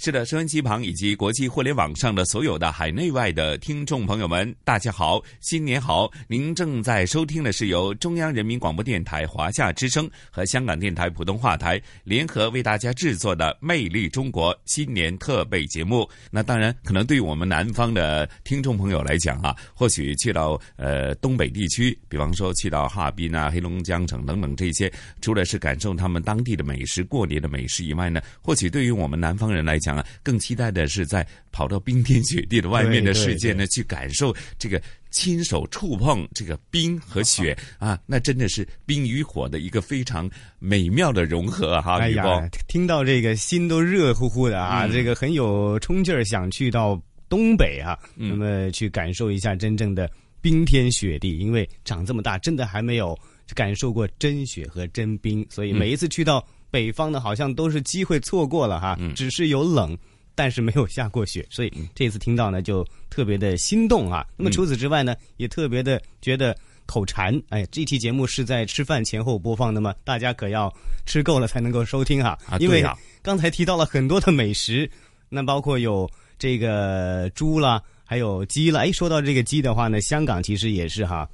[0.08, 6.10] 是的，收音机旁以及国际互联网上的所有的海内外的听众朋友们，大家好，新年好！
[6.26, 16.08] 您正在收听的是由中央人民广播电台华夏之声和香港电台普通话台联合为大家制作的《魅力中国》新年特备节目。
[16.30, 24.90] 那当然，可能对于我们南方的听众朋友来讲啊，或许去到呃东北地区，比方说去到哈尔滨啊、黑龙江省等等这些，
[25.20, 34.80] 除了是感受他们当地的美食、过年的美食以外呢，或许对于我们南方人来讲，更期待的是在跑到冰天雪地的外面的世界呢，去感受这个
[35.10, 41.98] 亲手触碰这个冰和雪啊，那真的是冰与火的一个非常美妙的融合哈。
[41.98, 42.24] 哎呀，
[42.68, 51.38] 听到这个心都热乎乎的啊，这个很有冲劲儿，想去到东北啊，那么去感受一下真正的冰天雪地。
[51.38, 53.18] 因为长这么大，真的还没有
[53.54, 56.46] 感受过真雪和真冰，所以每一次去到。
[56.70, 59.96] 北方呢，好像都是机会错过了哈，只是有冷，
[60.34, 64.26] 但是没有下过雪，所以这次听到呢就特别的心动啊。
[64.36, 66.56] 那么除此之外呢，也特别的觉得
[66.86, 67.40] 口馋。
[67.48, 69.94] 哎，这期节目是在吃饭前后播放的吗？
[70.04, 70.72] 大家可要
[71.06, 72.38] 吃够了才能够收听哈。
[72.60, 72.84] 因为
[73.22, 74.90] 刚才提到了很多的美食，
[75.28, 76.08] 那包括有
[76.38, 78.80] 这个猪啦，还有鸡啦。
[78.82, 81.28] 哎，说到这个鸡的话呢，香港其实也是哈，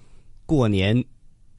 [0.46, 1.04] 过年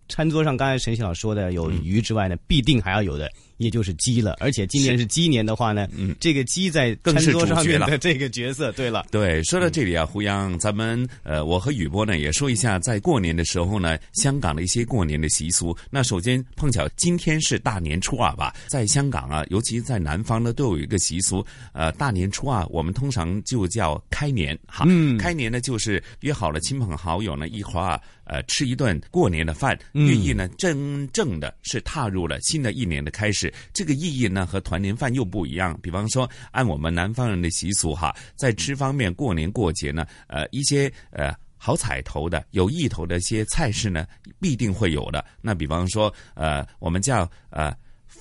[0.10, 3.32] 餐桌上刚才陈晓说的有鱼之外呢，必定还要有的。
[3.58, 7.97] 也就是鸡了，而且今年是鸡年的话呢，嗯，这个鸡在餐桌上面的。
[7.97, 15.74] 这个角色，对了，对，说到这里啊，胡杨，咱们呃，我和雨波呢也说一下，在过年的时候呢，香港的一些过年的习俗。
[15.89, 21.41] 那首先碰巧今天是大年初二吧，在香港啊，尤其在南方呢，都有一个习俗，
[21.72, 33.53] 呃，大年初二我们通常就叫开年哈，嗯，开年呢就是约好了亲朋好友呢一块儿呃吃一顿过年的饭，寓意呢真正的是踏入了新的一年的开始。
[33.73, 35.78] 这个意义呢和团年饭又不一样。
[35.82, 44.05] 比方说，按我们南方人的习俗哈，在吃方面，过年过节呢，呃，一些呃好彩头的、有意头的一些菜式呢，
[44.39, 45.23] 必定会有的。
[45.41, 47.76] 那比方说，呃，我们叫呃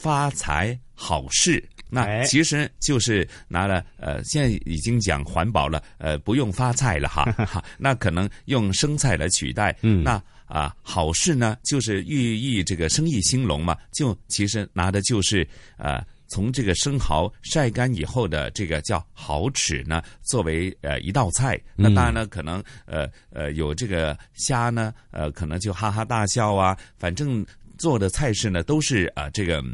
[0.04, 1.66] 发财好事。
[1.88, 9.74] 那其实就是拿了呃，现在已经讲环保了，呃，不用发菜了哈， 哈，那可能用生菜来取代。
[9.80, 15.46] 嗯，那啊，好事呢，就是寓意这个生意兴隆嘛，就其实拿的就是
[15.78, 21.58] 呃，从这个生蚝晒干以后的这个叫蚝豉呢，作为呃一道菜。
[21.76, 27.46] 那当然呢，可能呃呃有这个虾呢，呃，可能就哈哈大笑啊，反正
[27.78, 29.64] 做的菜式呢都是啊这个。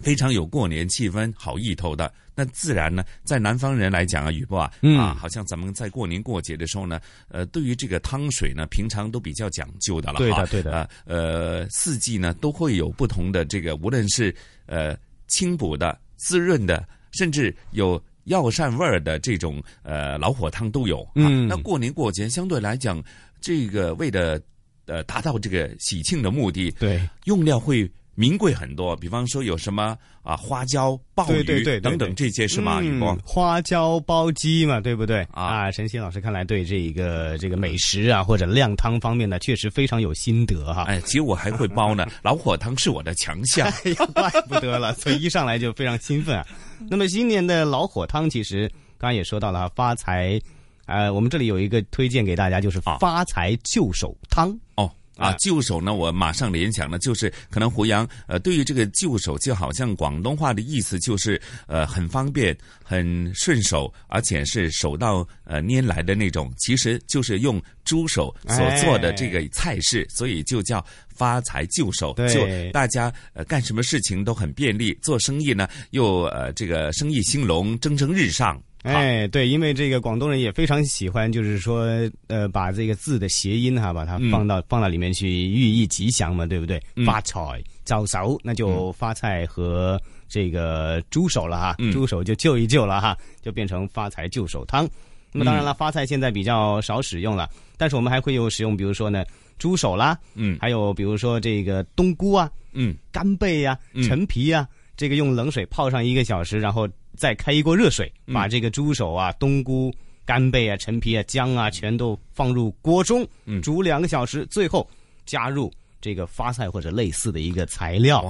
[0.00, 14.34] 非常有过年气氛、好意头的，那自然呢，在南方人来讲啊，雨波啊，啊，好像咱们在过年过节的时候呢，呃，对于这个汤水呢，平常都比较讲究的了，对的，对的，呃，四季呢都会有不同的这个，无论是
[14.66, 14.96] 呃
[15.26, 21.06] 清补的、滋润的，甚至有药膳味儿的这种呃老火汤都有。
[21.16, 23.02] 嗯，那过年过节相对来讲，
[23.40, 24.40] 这个为了
[24.86, 27.90] 呃达到这个喜庆的目的，对，用料会。
[28.18, 32.80] 名贵很多，比方说有什么啊花椒、鲍鱼等等这些是吗？
[32.82, 35.70] 嗯花椒煲鸡嘛，对不对啊？
[35.70, 40.82] 陈曦老师看来对这个这个美食啊或者靓汤方面呢，确实非常有心得哈。
[40.88, 43.70] 哎，其实我还会煲呢， 老火汤是我的强项，
[44.12, 46.44] 怪不得了，所以一上来就非常兴奋啊。
[46.90, 48.66] 那么新年的老火汤，其实
[48.98, 50.40] 刚刚也说到了发财，
[50.86, 54.90] 呃，我们这里有一个推荐给大家，就是发财救手汤哦。
[55.18, 55.92] 啊，旧手呢？
[55.92, 66.52] 我马上联想呢就是可能胡杨呃，对于这个旧手，就好像广东话的意思就是呃很方便、很顺手，而且是手到呃拈来的那种。
[66.56, 72.14] 其实就是用猪手所做的这个菜式，所以就叫发财旧手。
[72.28, 78.62] 就大家呃干什么事情都很便利，做生意呢又呃这个生意兴隆、蒸蒸日上。
[78.94, 81.86] 哎，对，因为这个广东人也非常喜欢，就是说，
[82.28, 86.80] 呃，把这个字的谐音哈，把它放到放到里面去，寓意吉祥嘛，对不对？
[87.04, 94.88] 发财，早熟，那就发菜和这个猪手了哈，猪手就救一救了哈，就变成发财救手汤。
[95.32, 99.24] 那么当然了，发菜现在比较少使用了，但是我们还会有使用，比如说呢，
[99.58, 104.66] 猪手啦，嗯，还有比如说这个冬菇啊，嗯，干贝呀，陈皮呀，
[104.96, 106.88] 这个用冷水泡上一个小时，然后。
[107.18, 109.92] 再开一锅热水，把这个猪手啊、冬菇、
[110.24, 113.26] 干贝啊、陈皮啊、姜啊，全都放入锅中，
[113.60, 114.88] 煮两个小时，最后
[115.26, 118.24] 加入这个发菜或者类似的一个材料，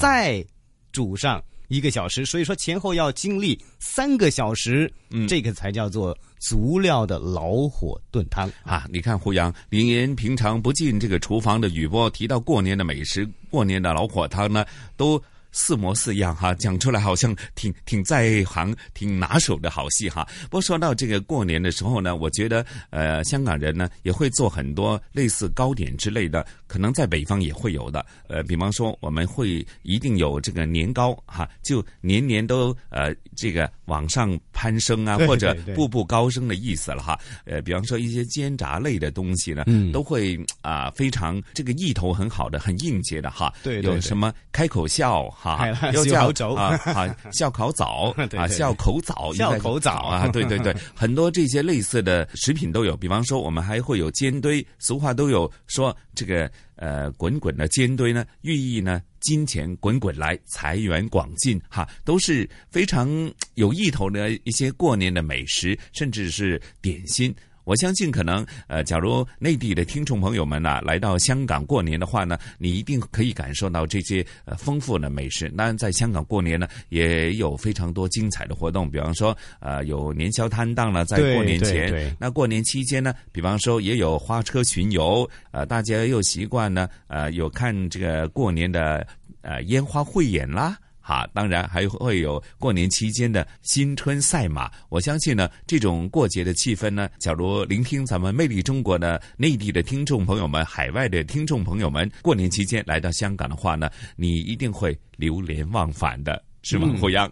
[0.00, 0.42] 再
[0.90, 2.24] 煮上一个小时。
[2.24, 4.90] 所以说前后要经历三个小时，
[5.28, 8.88] 这个才叫做足料的老火炖汤啊！
[8.90, 14.64] 你看胡杨，您平常不进这个厨房的雨波，提到过年的美食、过年的老火汤呢，
[14.96, 15.22] 都。
[15.52, 20.26] 似模似样哈，讲出来好像挺挺在行、挺拿手的好戏哈。
[20.44, 28.04] 不过说到这个过年的时候呢，我觉得呃，香港人呢也会做很多类似糕点之类的，可能在北方也会有的。
[28.28, 37.18] 呃，比方说我们会一定有这个年糕哈，就年年都呃这个往上攀升啊，或者步步高升的意思了哈。
[37.44, 43.52] 呃，比方说一些煎炸类的东西呢，都会啊非常这个意头很好的、很应节的哈。
[43.62, 45.28] 对，有什么开口笑。
[45.30, 52.96] 哈， 又叫啊，好笑口枣啊，笑口枣， 笑口枣啊，对对对， 很多这些类似的食品都有。
[52.96, 56.50] 比方说，我们还会有煎堆，俗话都有说这个
[56.80, 63.06] 呃，滚滚的煎堆呢，寓意呢金钱滚滚来，财源广进，哈，都是非常
[63.54, 67.34] 有意头的一些过年的美食，甚至是点心。
[67.70, 75.48] 我相信，可能呃，假如内地的听众朋友们呢来到香港过年的话呢，你一定可以感受到这些呃丰富的美食。
[75.50, 82.12] 当然，在香港过年呢，也有非常多精彩的活动，比方说呃有年宵摊档了，在过年前。
[82.18, 89.06] 那过年期间呢，比方说也有花车巡游，呃，大家又习惯呢，呃，有看这个过年的
[89.42, 90.76] 呃烟花汇演啦。
[91.10, 94.70] 啊，当然还会有过年期间的新春赛马。
[94.88, 106.88] 我相信呢，这种过节的气氛呢，假如聆听咱们《魅力中国》的内地的听众朋友们、海外的听众朋友们，过年期间来到香港的话呢，你一定会流连忘返的，是吗？
[107.00, 107.28] 胡杨，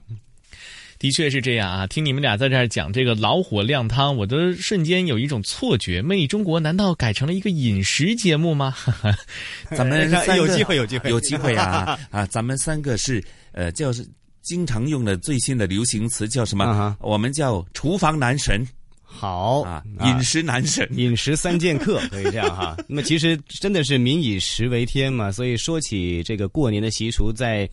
[0.98, 1.86] 的确是这样啊！
[1.86, 8.74] 听你们俩在这儿讲这个老火靓汤，我都瞬间有一种错觉，《魅力中国》难道改成了一个饮食节目吗？
[9.76, 11.98] 咱们有机会，有机会， 有机会啊！
[12.10, 13.22] 啊，咱们三个是。
[13.52, 14.06] 呃，就是
[14.40, 16.96] 经常用的最新的流行词叫什么？
[17.00, 18.64] 我们叫厨房男神，
[19.02, 22.76] 好啊，饮食男神，饮食三剑客 可以这样哈。
[22.86, 27.68] 那么其实真的是民以食为天嘛，所以说起这个过年的习俗，在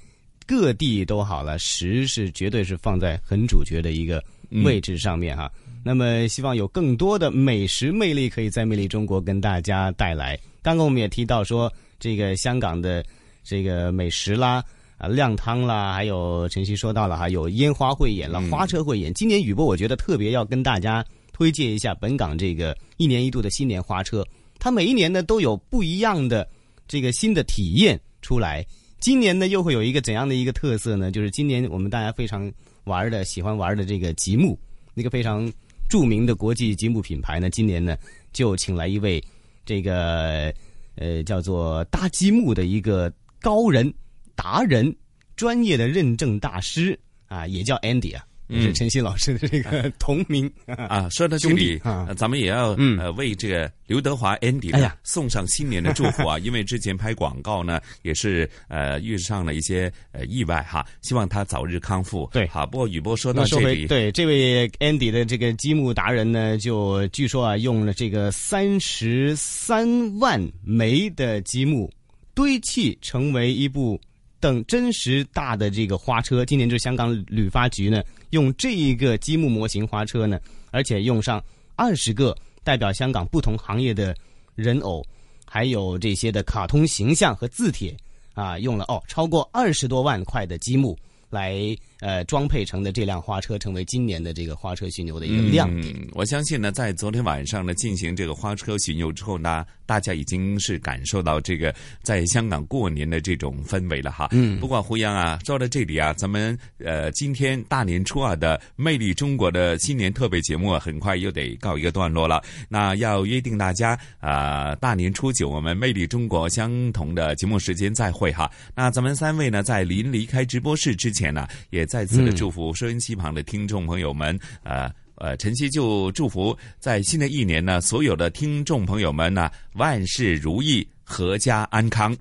[0.46, 4.24] 各地都好了，食是绝对是放在很主角的一个
[4.64, 5.52] 位置上面哈。
[5.84, 10.40] 那么希望有更多的美食魅力可以在魅力中国跟大家带来。
[10.62, 13.04] 刚刚我们也提到说，这个香港的
[13.44, 14.64] 这个美食啦。
[14.98, 19.14] 啊靓汤啦，还有晨曦说到了哈，有烟花汇演了，花车汇演。
[19.14, 24.26] 今年雨波我觉得特别要跟大家推荐一下本港这个一年一度的新年花车，
[24.58, 26.48] 它每一年呢都有不一样的
[26.88, 28.66] 这个新的体验出来。
[29.06, 31.12] 今年呢又会有一个怎样的一个特色呢？
[31.12, 32.52] 就是今年我们大家非常
[32.86, 34.58] 玩的、喜欢玩的这个积木，
[34.96, 35.48] 那个非常
[35.88, 37.96] 著名的国际积木品牌呢，今年呢
[38.34, 39.24] 就请来一位
[39.64, 40.52] 这个
[40.96, 43.94] 呃叫做搭积木的一个高人
[44.36, 44.92] 达人、
[45.36, 48.26] 专业的认证大师啊，也叫 Andy 啊。
[48.48, 51.08] 也是陈曦老师的这个同名 啊。
[51.10, 51.82] 说到这里，
[52.16, 52.70] 咱们也要
[53.00, 56.38] 呃为这个刘德华 Andy 哎呀送上新年的祝福啊！
[56.46, 62.30] 因为之前拍广告呢，也是呃遇上了一些呃意外哈，希望他早日康复。
[62.34, 62.66] 对，好。
[62.66, 71.92] 不过雨波说到这里，对这位 Andy 的这个积木达人呢，就据说啊，用了这个三十三万枚的积木
[72.34, 74.00] 堆砌成为一部
[74.40, 76.44] 等真实大的这个花车。
[76.44, 78.04] 今年就是香港旅发局呢，
[78.36, 80.38] 用这一个积木模型花车呢，
[80.70, 81.42] 而且用上
[81.78, 84.14] 二十个代表香港不同行业的
[84.56, 85.02] 人偶，
[85.46, 87.96] 还有这些的卡通形象和字帖
[88.34, 90.98] 啊，用了哦超过二十多万块的积木。
[91.30, 91.76] 来
[92.06, 95.92] 呃装配成的这辆花车，成为今年的这个花车巡游的一个亮点。
[95.98, 96.08] 嗯。
[96.14, 104.28] 我相信呢，在昨天晚上呢进行这个花车巡游之后呢，大家已经是感受到这个在香港过年的这种氛围了哈。
[104.34, 104.60] 嗯。
[104.60, 112.44] 不过胡杨啊，说到这里啊，咱们呃今天大年初二的《魅力中国》的新年特别节目很快又得告一个段落了。
[112.70, 118.52] 那要约定大家啊，大年初九我们《魅力中国》相同的节目时间再会哈。
[118.76, 132.14] 那咱们三位呢，在临离开直播室之前呢，也再次的祝福收音机旁的听众朋友们，呃呃，晨曦就祝福在新的一年呢，所有的听众朋友们呢，万事如意，阖家安康。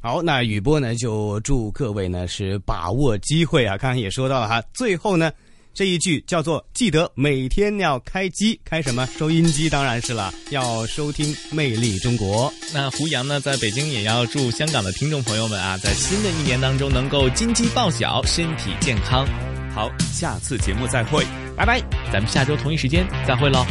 [0.00, 3.78] 好，那雨波呢就祝各位呢是把握机会啊！
[3.78, 5.32] 刚刚也说到了哈，最后呢
[5.74, 9.08] 这一句叫做记得每天要开机，开什么？
[9.18, 12.50] 收音机当然是了，要收听《魅力中国》。
[12.74, 19.26] 那胡杨呢，在北京也要祝香港的听众朋友们啊，在新的一年当中能够金鸡报晓，身体健康。
[19.74, 21.24] 好，下次节目再会，
[21.56, 21.80] 拜拜，
[22.12, 23.58] 咱们下周同一时间再会喽。